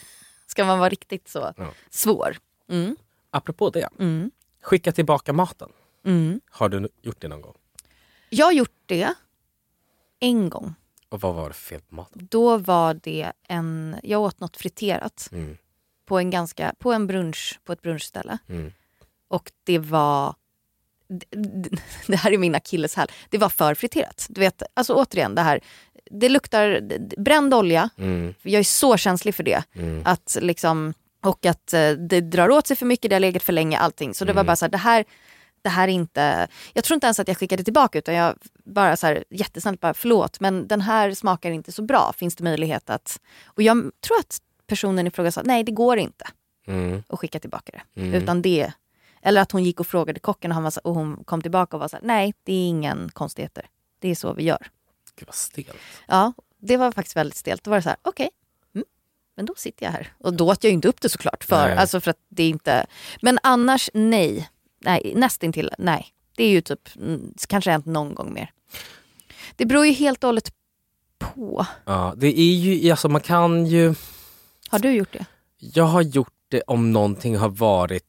[0.46, 1.72] Ska man vara riktigt så Ja.
[1.90, 2.36] svår?
[2.68, 2.96] Mm.
[3.30, 4.30] Apropå det, Mm.
[4.62, 5.68] skicka tillbaka maten.
[6.06, 6.40] Mm.
[6.50, 7.54] Har du gjort det någon gång?
[8.30, 9.14] Jag har gjort det
[10.20, 10.74] en gång.
[11.08, 12.28] Och vad var det för fel på maten?
[12.30, 15.56] Då var det en, jag åt något friterat Mm.
[16.06, 18.38] på en ganska, på en brunch, på ett brunchställe.
[18.48, 18.72] Mm.
[19.30, 20.34] Och det var,
[22.06, 24.26] det, här är min akilleshäl, det var för friterat.
[24.28, 25.60] Du vet, alltså återigen det här,
[26.10, 26.80] det luktar
[27.20, 28.34] bränd olja, Mm.
[28.42, 29.62] jag är så känslig för det.
[29.74, 30.02] Mm.
[30.04, 33.52] Att liksom, och att eh, det drar åt sig för mycket, det har legat för
[33.52, 34.14] länge, allting.
[34.14, 34.46] Så det var Mm.
[34.46, 35.04] bara så här, det här,
[35.62, 38.96] det här är inte, jag tror inte ens att jag skickade tillbaka utan jag bara
[38.96, 42.12] så här jättesnällt bara förlåt men den här smakar inte så bra.
[42.16, 45.98] Finns det möjlighet att, och jag tror att personen i fråga sa nej det går
[45.98, 46.24] inte
[46.66, 47.02] Mm.
[47.08, 48.00] att skicka tillbaka det.
[48.00, 48.14] Mm.
[48.14, 48.72] Utan det,
[49.22, 51.76] eller att hon gick och frågade kocken och, han var, så- och hon kom tillbaka
[51.76, 53.66] och var så här, nej det är ingen konstigheter.
[53.98, 54.66] Det är så vi gör.
[55.16, 55.76] Gud vad stelt.
[56.08, 57.64] Ja, det var faktiskt väldigt stelt.
[57.64, 58.30] Då var det så här, okej,
[58.74, 58.84] mm,
[59.36, 60.12] men då sitter jag här.
[60.18, 61.44] Och då åt jag ju inte upp det såklart.
[61.44, 61.76] För, Nej.
[61.76, 62.86] alltså för att det är inte...
[63.22, 64.48] Men annars, nej.
[64.78, 66.06] nej nästintill, nej.
[66.36, 68.52] Det är ju typ, mm, kanske hänt någon gång mer.
[69.56, 70.52] Det beror ju helt och hållet
[71.18, 71.66] på.
[71.84, 73.94] Ja, det är ju, alltså man kan ju...
[74.68, 75.24] Har du gjort det?
[75.58, 78.04] Jag har gjort det om någonting har varit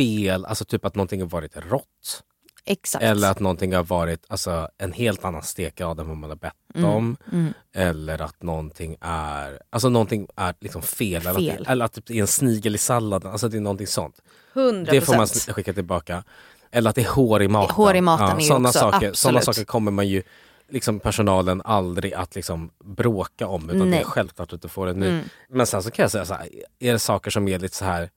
[0.00, 2.22] fel, alltså typ att någonting har varit rått.
[2.64, 3.04] Exakt.
[3.04, 6.52] Eller att någonting har varit alltså, en helt annan stekgrad än vad man har bett
[6.74, 7.16] Mm, om.
[7.32, 7.52] mm.
[7.74, 11.26] Eller att någonting är, alltså någonting är liksom fel.
[11.26, 11.50] Eller, Fel.
[11.60, 13.32] Att, det, eller att det är en snigel i salladen.
[13.32, 14.20] Alltså det är någonting sånt.
[14.54, 16.24] 100 Det får man skicka tillbaka.
[16.70, 17.74] Eller att det är hår i maten.
[17.76, 20.22] Hår i maten ju sådana också, saker, sådana saker kommer man ju
[20.68, 23.70] liksom personalen aldrig att liksom bråka om.
[23.70, 24.00] Utan det Nej.
[24.00, 25.08] är självklart att du får en ny.
[25.08, 25.24] Mm.
[25.48, 26.48] Men sen så kan jag säga så här,
[26.78, 28.10] är det saker som är lite så här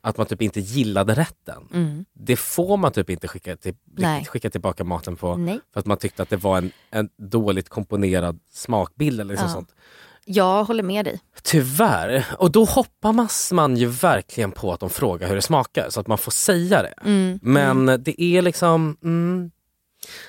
[0.00, 1.68] att man typ inte gillade rätten.
[1.72, 2.04] Mm.
[2.12, 3.74] Det får man typ inte skicka, till,
[4.28, 5.36] skicka tillbaka maten på.
[5.36, 5.60] Nej.
[5.72, 9.54] För att man tyckte att det var en, en dåligt komponerad smakbild eller liksom Ja.
[9.54, 9.74] sånt.
[10.24, 11.20] Jag håller med dig.
[11.42, 12.24] Tyvärr.
[12.38, 16.06] Och då hoppas man ju verkligen på att de frågar hur det smakar så att
[16.06, 16.94] man får säga det.
[17.04, 17.38] Mm.
[17.42, 19.50] Men det är liksom, mm,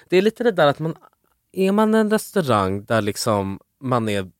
[0.09, 0.95] det är lite det där att man,
[1.51, 4.31] är man en restaurang där liksom man är,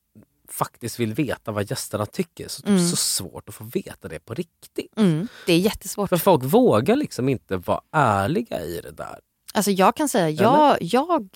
[0.52, 2.88] faktiskt vill veta vad gästerna tycker så det är Mm.
[2.90, 4.98] så svårt att få veta det på riktigt.
[4.98, 5.28] Mm.
[5.46, 6.10] Det är jättesvårt.
[6.10, 9.20] För folk vågar liksom inte vara ärliga i det där.
[9.54, 11.30] Alltså jag kan säga, jag, jag,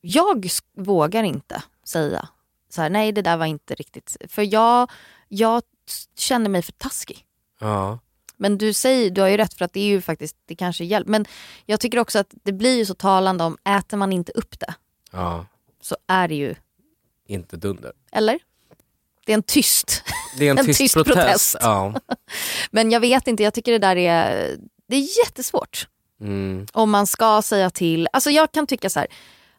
[0.00, 2.28] jag vågar inte säga
[2.68, 4.90] så här, nej det där var inte riktigt, för jag,
[5.28, 5.62] jag
[6.18, 7.24] känner mig för taskig.
[7.60, 7.98] Ja.
[8.36, 10.84] Men du säger, du har ju rätt för att det är ju faktiskt, det kanske
[10.84, 11.10] hjälper.
[11.10, 11.24] Men
[11.66, 14.74] jag tycker också att det blir ju så talande om, äter man inte upp det
[15.12, 15.46] ja,
[15.80, 16.54] så är det ju,
[17.30, 17.92] inte dunder.
[18.12, 18.38] eller?
[19.26, 20.02] Det är en tyst,
[20.38, 21.16] Det är en, En tyst, tyst protest.
[21.16, 21.56] protest.
[21.60, 21.94] Ja.
[22.70, 24.56] men jag vet inte, jag tycker det där är,
[24.88, 25.88] det är jättesvårt.
[26.20, 26.66] Mm.
[26.72, 29.08] om man ska säga till, alltså jag kan tycka så här,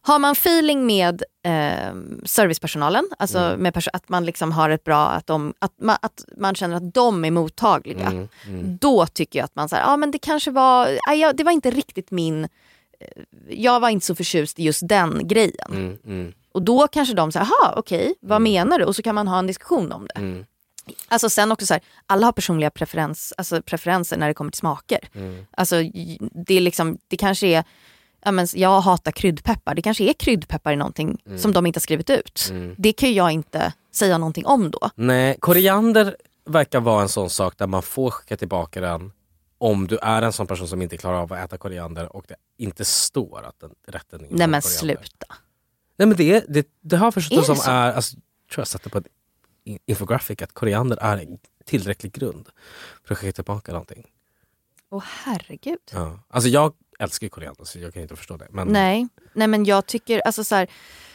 [0.02, 1.94] har man feeling med eh,
[2.26, 3.60] servicepersonalen, alltså Mm.
[3.60, 6.76] med perso- att man liksom har ett bra, att, de, att, man, att man känner
[6.76, 8.28] att de är mottagliga, Mm.
[8.48, 8.78] Mm.
[8.78, 11.52] då tycker jag att man säger, ja men det kanske var, aj, ja, det var
[11.52, 12.48] inte riktigt min,
[13.50, 15.68] jag var inte så förtjust i just den grejen.
[15.72, 15.98] Mm.
[16.06, 16.34] Mm.
[16.52, 18.86] Och då kanske de säger, jaha okej, vad menar du?
[18.86, 20.20] Och så kan man ha en diskussion om det.
[20.22, 20.46] Mm.
[21.08, 24.60] Alltså sen också så här, alla har personliga preferens, alltså preferenser när det kommer till
[24.60, 25.00] smaker.
[25.14, 25.46] Mm.
[25.52, 25.76] Alltså
[26.48, 27.64] det är liksom, det kanske är,
[28.24, 31.40] ja, men jag hatar kryddpeppar, det kanske är kryddpeppar i någonting Mm.
[31.40, 32.48] som de inte har skrivit ut.
[32.52, 32.76] Mm.
[32.78, 34.90] Det kan jag inte säga någonting om då.
[34.96, 39.12] Nej, koriander verkar vara en sån sak där man får skicka tillbaka den
[39.62, 42.36] om du är en sån person som inte klarar av att äta koriander och det
[42.58, 44.80] inte står att den rätten innehåller Nej men koriander.
[45.04, 45.26] sluta.
[45.98, 47.72] Nej men det, det, det har jag förstått som så?
[47.72, 49.08] är, alltså, tror jag satte på ett
[49.64, 52.50] in- infographic att koriander är en tillräcklig grund
[53.04, 54.06] för att skicka tillbaka någonting.
[54.90, 55.80] Åh herregud.
[55.92, 56.20] Ja.
[56.30, 58.48] Alltså jag älskar ju koriander så jag kan inte förstå det.
[58.50, 60.68] Men, Nej, nej men jag tycker, alltså så här,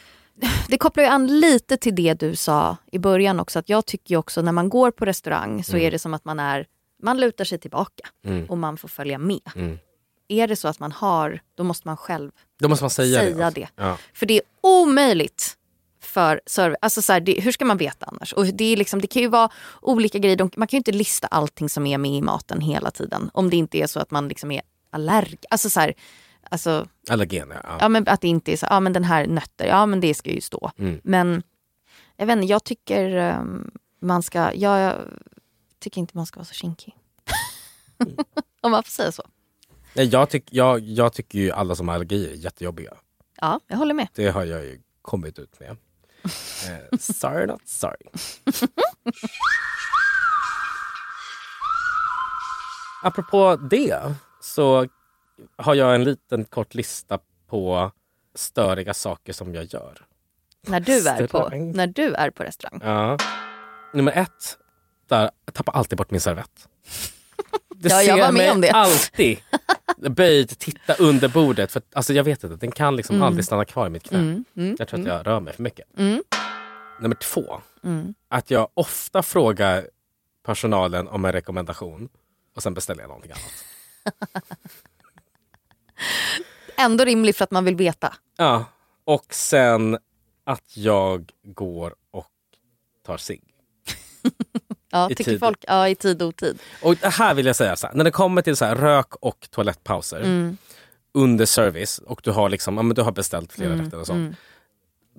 [0.67, 3.59] det kopplar ju an lite till det du sa i början också.
[3.59, 5.87] Att jag tycker ju också när man går på restaurang så Mm.
[5.87, 6.67] är det som att man är,
[7.03, 8.45] man lutar sig tillbaka Mm.
[8.45, 9.39] och man får följa med.
[9.55, 9.77] Mm.
[10.27, 13.31] Är det så att man har, då måste man själv Då måste man säga, det.
[13.33, 13.59] säga alltså.
[13.61, 13.67] det.
[13.75, 13.97] Ja.
[14.13, 15.57] För det är omöjligt
[16.01, 16.77] för service.
[16.81, 18.33] Alltså så här, det, hur ska man veta annars?
[18.33, 19.49] Och det, är liksom, det kan ju vara
[19.81, 20.35] olika grejer.
[20.37, 23.29] De, man kan ju inte lista allting som är med i maten hela tiden.
[23.33, 25.45] Om det inte är så att man liksom är allergisk.
[25.49, 25.93] Alltså så här,
[26.49, 27.77] alltså, Allergen ja.
[27.79, 30.13] ja, men att det inte är så, ja men den här nötter, ja men det
[30.13, 30.71] ska ju stå.
[30.77, 30.99] Mm.
[31.03, 31.43] Men
[32.17, 33.71] jag vet inte, jag tycker ehm,
[34.01, 34.95] man ska, jag
[35.87, 36.95] tycker inte man ska vara så kinkig.
[38.61, 39.23] Om man får säga så.
[39.93, 42.93] Nej, jag, tyck, jag, jag tycker ju alla som har allergier är jättejobbiga.
[43.41, 44.07] Ja, jag håller med.
[44.13, 45.69] Det har jag ju kommit ut med.
[45.69, 48.05] Eh, sorry not sorry.
[53.03, 54.87] Apropå det så
[55.57, 57.91] har jag en liten kort lista på
[58.35, 60.05] störiga saker som jag gör.
[60.67, 62.81] När du, är på, när du är på restaurang.
[62.83, 63.17] Ja.
[63.93, 64.57] Nummer ett,
[65.09, 66.67] där, jag tappar alltid bort min servett.
[67.79, 68.71] Det Ja, jag ser var med om det.
[68.71, 69.39] alltid
[69.97, 71.71] böjd titta under bordet.
[71.71, 73.27] För, alltså, jag vet inte, den kan liksom Mm.
[73.27, 74.19] aldrig stanna kvar i mitt knä.
[74.19, 75.17] Mm, mm, jag tror att mm.
[75.17, 75.97] jag rör mig för mycket.
[75.97, 76.23] Mm.
[76.99, 78.13] Nummer två, Mm.
[78.29, 79.89] att jag ofta frågar
[80.45, 82.09] personalen om en rekommendation
[82.55, 84.23] och sen beställer jag någonting annat.
[86.77, 88.13] Ändå rimligt för att man vill veta.
[88.37, 88.65] Ja,
[89.03, 89.97] och sen
[90.43, 92.27] att jag går och
[93.05, 93.41] tar sig.
[94.97, 95.39] Ja, I tycker tid.
[95.39, 96.59] folk, ja i tid och otid.
[96.81, 99.15] Och det här vill jag säga, så här, när det kommer till så här, rök
[99.15, 100.57] och toalettpauser Mm.
[101.13, 104.07] under service och du har, liksom, ja, men du har beställt flera Mm, rätter och
[104.07, 104.35] sånt.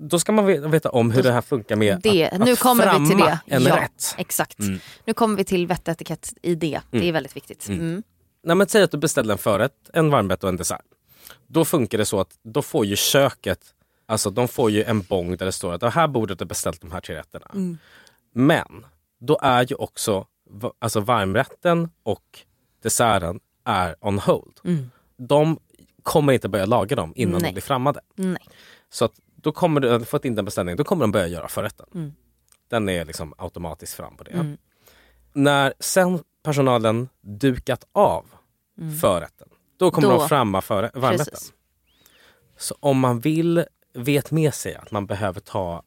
[0.00, 2.58] Då ska man ve- veta om hur det här funkar med Det, att, nu att
[2.58, 3.54] kommer vi till framma det.
[3.54, 4.14] en ja, rätt.
[4.18, 4.58] Exakt.
[4.60, 4.80] Mm.
[5.04, 6.80] Nu kommer vi till vett och etikett i det.
[6.90, 7.68] Det är väldigt viktigt.
[7.68, 7.80] Mm.
[7.80, 8.02] Mm.
[8.44, 10.80] Nej, men säg att du beställer en förrätt, en varmrätt och en dessert.
[11.46, 13.60] Då funkar det så att då får ju köket,
[14.06, 16.80] alltså de får ju en bång där det står att "Ja, här borde du beställt
[16.80, 17.46] de här tre rätterna.
[17.54, 17.78] Mm.
[18.34, 18.84] Men
[19.18, 20.26] då är ju också
[20.78, 22.40] alltså varmrätten och
[22.82, 24.60] desserten är on hold.
[24.64, 24.90] Mm.
[25.16, 25.58] De
[26.02, 27.48] kommer inte börja laga dem innan Nej.
[27.48, 28.00] de blir frammade.
[28.14, 28.46] Nej.
[28.90, 31.48] Så att då kommer du, har fått in den beställningen, då kommer de börja göra
[31.48, 31.86] förrätten.
[31.94, 32.12] Mm.
[32.68, 34.30] Den är liksom automatiskt fram på det.
[34.30, 34.56] Mm.
[35.32, 38.26] När sen personalen dukat av
[39.00, 41.26] förrätten, då kommer Då- de framma för varmrätten.
[41.26, 41.52] Precis.
[42.56, 43.64] Så om man vill,
[43.94, 45.82] vet med sig att man behöver ta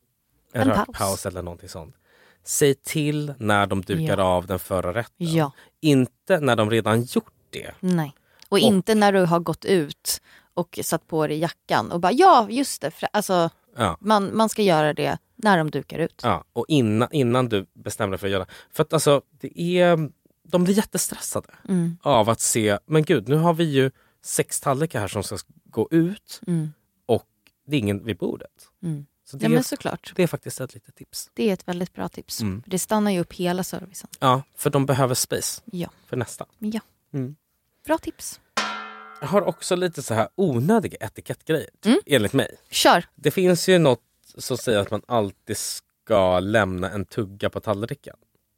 [0.54, 1.26] en, En rökpaus paus.
[1.26, 1.96] eller någonting sånt.
[2.44, 4.24] Säg till när de dukar Ja.
[4.24, 5.34] av den förra rätten.
[5.36, 5.52] Ja.
[5.82, 7.72] Inte när de redan gjort det.
[7.80, 8.14] Nej.
[8.50, 10.22] Och, inte när du har gått ut
[10.54, 12.92] och satt på dig jackan och bara ja, just det.
[13.14, 13.98] Alltså, Ja.
[14.00, 16.22] man, man ska göra det när de dukar ut.
[16.24, 18.46] Ja, och innan, innan du bestämmer dig för att göra.
[18.74, 20.10] För att alltså, det är,
[20.44, 21.98] de blir jättestressade Mm.
[22.02, 23.92] av att se, men gud, nu har vi ju
[24.24, 26.74] sex tallrikar här som ska gå ut Mm.
[27.06, 27.26] och
[27.68, 28.52] det är ingen vid bordet.
[28.84, 29.06] Mm.
[29.32, 30.14] Så det, Ja men är, såklart.
[30.16, 31.30] det är faktiskt ett litet tips.
[31.34, 32.42] Det är ett väldigt bra tips.
[32.42, 32.64] Mm.
[32.66, 34.10] Det stannar ju upp hela servicen.
[34.20, 35.90] Ja, för de behöver space Ja.
[36.08, 36.46] för nästa.
[36.60, 36.80] ja.
[37.14, 37.36] Mm.
[37.86, 38.40] Bra tips.
[39.22, 42.00] Jag har också lite så här onödiga etikettgrejer, Mm.
[42.06, 42.56] enligt mig.
[42.70, 43.06] Kör.
[43.16, 44.02] Det finns ju något
[44.38, 48.16] som säger att man alltid ska lämna en tugga på tallriken.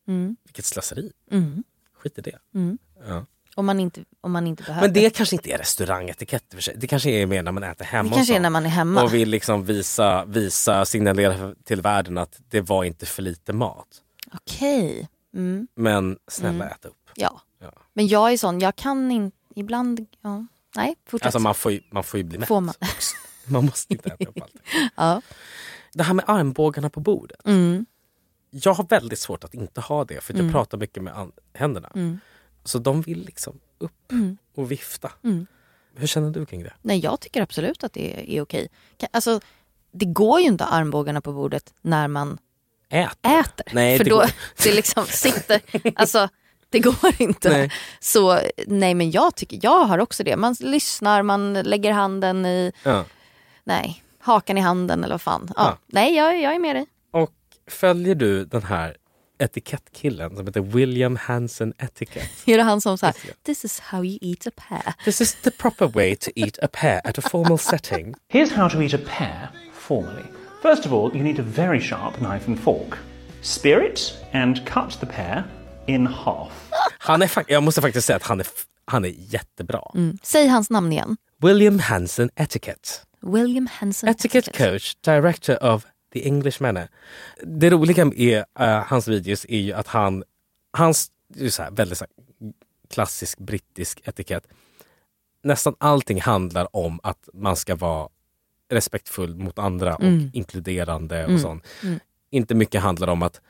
[0.07, 0.35] Mm.
[0.43, 1.11] Vilket slöseri.
[1.31, 1.63] Mm.
[1.93, 2.39] Skit i det.
[2.53, 2.77] Mm.
[3.07, 3.25] Ja.
[3.55, 4.87] Om, man inte, om man inte behöver.
[4.87, 6.75] Men det kanske inte är restaurangetikett i för sig.
[6.77, 8.09] Det kanske är mer när man äter hemma.
[8.09, 9.03] Det kanske är när man är hemma.
[9.03, 13.87] Och vill liksom visa, visa, signalera till världen att det var inte för lite mat.
[14.33, 15.07] Okej.
[15.33, 15.67] Mm.
[15.75, 16.67] Men snälla Mm.
[16.67, 17.09] ät upp.
[17.15, 17.41] Ja.
[17.61, 17.71] Ja.
[17.93, 20.45] Men jag är sån, jag kan inte, ibland, ja.
[20.75, 21.25] Nej, fortsätt.
[21.25, 22.47] Alltså man får ju, man får ju bli mätt.
[22.47, 22.75] Får man.
[22.81, 23.15] också.
[23.45, 24.53] Man måste inte äta upp allt.
[24.95, 25.21] ja.
[25.93, 27.47] Det här med armbågarna på bordet.
[27.47, 27.85] Mm.
[28.49, 30.51] Jag har väldigt svårt att inte ha det för jag Mm.
[30.51, 31.91] pratar mycket med händerna.
[32.63, 34.37] Så de vill liksom upp Mm.
[34.55, 35.11] och vifta.
[35.23, 35.45] Mm.
[35.95, 36.73] Hur känner du kring det?
[36.81, 38.67] Nej, jag tycker absolut att det är okej.
[39.11, 39.39] Alltså,
[39.91, 42.37] det går ju inte armbågarna på bordet när man
[42.89, 43.39] Äter?
[43.39, 43.65] äter.
[43.73, 44.31] Nej, För det då går-
[44.63, 45.61] det liksom sitter,
[45.95, 46.29] alltså
[46.69, 47.49] det går inte.
[47.49, 47.71] Nej.
[47.99, 50.35] Så nej men jag tycker, jag har också det.
[50.37, 53.05] Man lyssnar, man lägger handen i, Ja.
[53.63, 55.45] nej, hakan i handen eller vad fan.
[55.47, 55.53] Ja.
[55.57, 55.77] Ja.
[55.87, 56.85] Nej, jag, jag är med dig.
[57.11, 57.33] Och
[57.67, 58.97] följer du den här
[59.43, 62.29] etikettkillen som heter William Hansen Etiquette?
[62.45, 64.93] Är det han som så här, this is how you eat a pear.
[65.05, 68.15] This is the proper way to eat a pear at a formal setting.
[68.29, 70.23] Here's how to eat a pear formally.
[70.61, 72.97] First of all, you need a very sharp knife and fork.
[73.41, 75.43] Spear it and cut the pear
[75.87, 76.51] in half.
[76.99, 78.47] Han är, jag måste faktiskt säga att han är,
[78.85, 79.91] han är jättebra.
[79.95, 80.17] Mm.
[80.23, 81.17] Säg hans namn igen.
[81.41, 82.89] William Hansen Etiquette.
[83.21, 84.09] William Hansen.
[84.09, 86.87] Etiquette coach, director of the English manner.
[87.43, 90.23] Det roliga med eh, hans videos är ju att han,
[90.71, 91.11] hans
[91.49, 92.13] så här, väldigt så här,
[92.89, 94.47] klassisk brittisk etikett.
[95.43, 98.09] Nästan allting handlar om att man ska vara
[98.71, 100.29] respektfull mot andra och Mm.
[100.33, 101.41] inkluderande och Mm.
[101.41, 101.63] sånt.
[101.83, 101.99] Mm.
[102.29, 103.41] Inte mycket handlar om att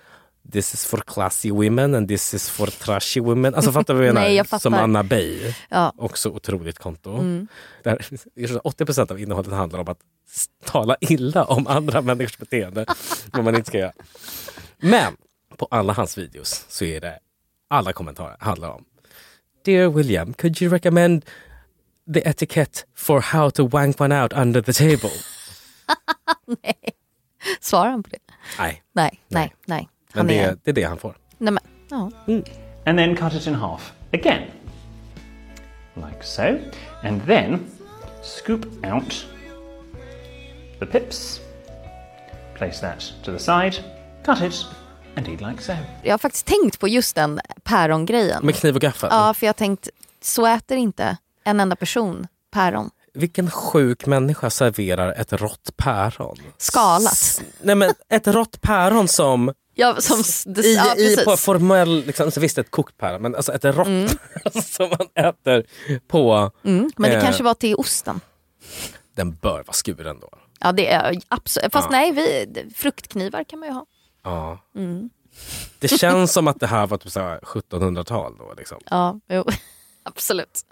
[0.52, 3.56] this is for classy women and this is for trashy women.
[3.56, 4.28] Alltså fattar du vad jag menar?
[4.28, 4.62] Nej, jag.
[4.62, 5.54] Som Anna Bey.
[5.70, 5.94] Ja.
[5.98, 7.10] Också otroligt konto.
[7.18, 7.48] Mm.
[7.84, 10.00] Där 80% av innehållet handlar om att
[10.66, 12.86] tala illa om andra människors beteende.
[13.34, 13.94] vad man inte ska göra.
[14.78, 15.18] Men
[15.58, 17.20] på alla hans videos så är det
[17.68, 18.86] alla kommentarer handlar om
[19.66, 21.26] Dear William, could you recommend
[22.14, 25.12] the etiquette for how to wank one out under the table?
[26.64, 26.76] nej.
[27.62, 28.20] Svarar han på det?
[28.60, 29.90] Nej, Nej, nej, nej.
[30.14, 30.58] Men det, är...
[30.64, 31.18] det är det han får.
[31.38, 32.12] Nej, men, ja.
[32.86, 34.44] And then cut it in half again.
[35.96, 36.58] Like so.
[37.04, 37.60] And then
[38.22, 39.26] scoop out
[40.80, 41.40] the pips.
[42.58, 43.84] Place that to the side.
[44.26, 44.66] Cut it
[45.16, 45.74] and eat like so.
[46.04, 48.46] Jag har faktiskt tänkt på just den pärongrejen.
[48.46, 49.10] Med kniv och gaffel.
[49.12, 49.90] Ja, för jag har tänkt,
[50.22, 52.90] så äter inte en enda person päron.
[53.14, 56.38] Vilken sjuk människa serverar ett rått päron?
[56.58, 57.42] Skalat.
[57.62, 62.32] Nej men ett rått päron som Ja, som, det, i, ja, i på formell, liksom,
[62.32, 64.10] så visst ett kokt päron men alltså ett rått päron
[64.64, 65.64] som man äter
[66.08, 68.20] på, Mm, men det eh, kanske var till osten.
[69.16, 70.30] den bör vara skuren då.
[70.60, 71.72] Ja, det är absolut.
[71.74, 71.98] Fast Ja.
[71.98, 73.86] nej, vi, fruktknivar kan man ju ha.
[74.24, 74.60] Ja.
[74.76, 75.10] Mm.
[75.80, 78.54] Det känns som att det här var typ så här 1700-tal då.
[78.58, 78.78] Liksom.
[78.90, 79.44] Ja, jo.
[80.04, 80.66] absolut.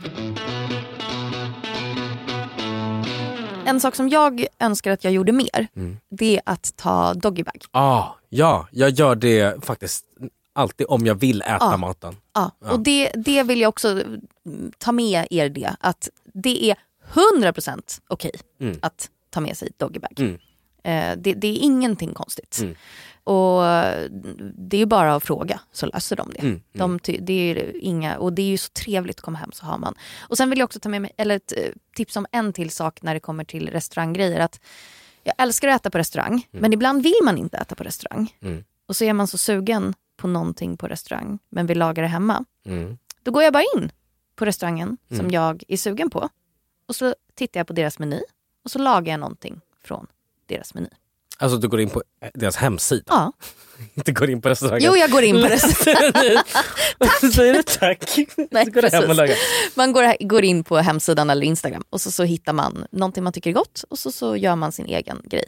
[3.66, 5.98] En sak som jag önskar att jag gjorde mer, Mm.
[6.10, 7.64] det är att ta doggybag.
[7.72, 10.06] Ah, ja, jag gör det faktiskt
[10.54, 11.78] Alltid om jag vill äta Ja.
[11.78, 12.16] maten.
[12.34, 12.72] Ja, Ja.
[12.72, 15.76] och det, det vill jag också mm, ta med er det.
[15.80, 16.76] Att det är
[17.14, 18.80] 100% okej Mm.
[18.82, 20.20] att ta med sig doggybag.
[20.20, 20.34] Mm.
[20.84, 22.60] Eh, det, det är ingenting konstigt.
[22.62, 22.76] Mm.
[23.24, 23.62] Och
[24.70, 26.40] det är bara att fråga så löser de det.
[26.40, 29.52] Mm, De ty, det är inga, och det är ju så trevligt att komma hem
[29.52, 29.96] så har man.
[30.20, 31.64] Och sen vill jag också ta med mig, eller ett eh,
[31.96, 34.40] tips om en till sak när det kommer till restauranggrejer.
[34.40, 34.60] Att
[35.24, 38.36] jag älskar att äta på restaurang, men ibland vill man inte äta på restaurang.
[38.42, 38.64] Mm.
[38.86, 42.46] Och så är man så sugen på någonting på restaurang, men vill laga det hemma.
[42.66, 42.98] Mm.
[43.24, 43.92] Då går jag bara in
[44.36, 45.32] på restaurangen som Mm.
[45.32, 46.30] jag är sugen på.
[46.86, 48.22] Och så tittar jag på deras meny
[48.64, 50.08] och så lagar jag någonting från
[50.46, 50.90] deras meny.
[51.42, 53.34] Alltså du går in på deras hemsida, Ja.
[53.94, 54.84] inte går in på restaurangen.
[54.86, 56.44] Jo, jag går in på restaurangen.
[57.00, 57.20] tack!
[57.34, 58.16] Säger du tack?
[58.52, 59.18] Nej, så går du hem och precis.
[59.18, 59.36] lagar.
[59.76, 63.34] Man går, går in på hemsidan eller Instagram och så, så hittar man någonting man
[63.34, 65.46] tycker är gott och så, så gör man sin egen grej.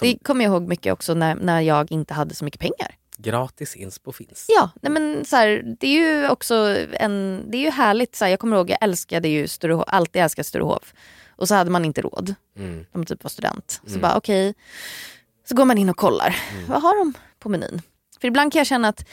[0.00, 2.94] Det kommer jag ihåg mycket också när, när jag inte hade så mycket pengar.
[3.16, 4.46] Gratis inspo finns.
[4.48, 5.90] Ja, nej men så här, det är
[6.20, 6.54] ju också
[6.92, 8.16] en, det är ju härligt.
[8.16, 10.94] Så här, jag kommer ihåg, jag älskade ju Sturehof, alltid älskat Sturehof.
[11.40, 12.76] Och så hade man inte råd, Mm.
[12.76, 13.80] när man typ var student.
[13.84, 14.00] Så Mm.
[14.00, 14.54] bara okej,
[15.48, 16.36] så går man in och kollar.
[16.68, 17.82] Vad har de på menyn?
[18.20, 19.04] För ibland kan jag känna att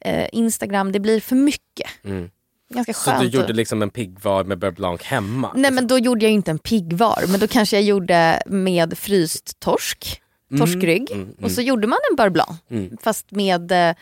[0.00, 1.90] eh, Instagram, det blir för mycket.
[2.04, 2.30] Mm.
[2.70, 3.20] Ganska Så skönt.
[3.20, 5.52] du att- gjorde liksom en piggvar med beurre blanc hemma?
[5.56, 9.60] Nej men då gjorde jag inte en piggvar, men då kanske jag gjorde med fryst
[9.60, 10.20] torsk,
[10.50, 11.10] Mm, torskrygg.
[11.10, 11.34] mm, mm.
[11.44, 12.50] Och så gjorde man en beurre blanc.
[12.70, 12.96] Mm.
[13.02, 13.94] Fast med, eh,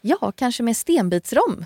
[0.00, 1.64] ja kanske med stenbitsrom.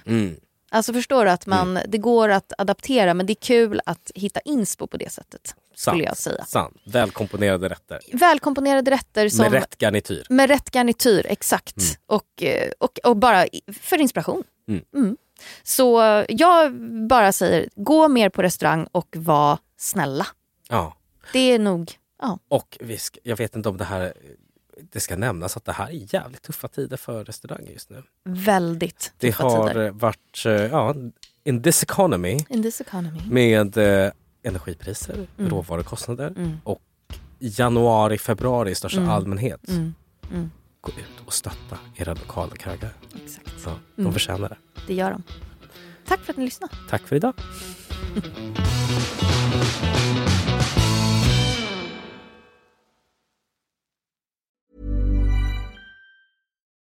[0.70, 0.78] Mm.
[0.78, 4.40] Alltså förstår du att man, det går att adaptera men det är kul att hitta
[4.40, 5.54] inspo på det sättet.
[5.74, 5.94] Sant.
[5.94, 6.44] Skulle jag säga.
[6.44, 6.76] Sant.
[6.84, 8.00] Välkomponerade rätter.
[8.12, 10.26] Välkomponerade rätter som, Med rätt garnityr.
[10.28, 11.76] med rätt garnityr, exakt.
[11.76, 11.88] Mm.
[12.06, 13.46] Och, eh, och, och bara
[13.80, 14.42] för inspiration.
[14.68, 14.84] Mm.
[14.94, 15.16] Mm.
[15.62, 16.72] Så jag
[17.08, 20.26] bara säger, gå mer på restaurang och var snälla.
[20.68, 20.96] Ja.
[21.32, 21.92] Det är nog,
[22.22, 22.38] ja.
[22.48, 24.12] Och vi ska, jag vet inte om det här
[24.92, 28.02] det ska nämnas att det här är jävligt tuffa tider för restauranger just nu.
[28.24, 29.86] väldigt Det tuffa har tider.
[29.86, 30.94] eh, varit, eh, ja,
[31.44, 33.20] in this economy In this economy.
[33.30, 34.12] med eh,
[34.42, 35.50] energipriser, Mm.
[35.50, 36.56] råvarukostnader Mm.
[36.64, 36.80] och
[37.38, 39.10] januari, februari i största Mm.
[39.10, 39.68] allmänhet.
[39.68, 39.94] Mm.
[40.32, 40.50] Mm.
[40.80, 42.90] Gå ut och stötta era lokala krögare.
[43.24, 43.50] Exakt.
[43.64, 44.12] Ja, de Mm.
[44.12, 44.56] förtjänar det.
[44.86, 45.22] Det gör de.
[46.06, 46.72] Tack för att ni lyssnade.
[46.90, 47.34] Tack för idag.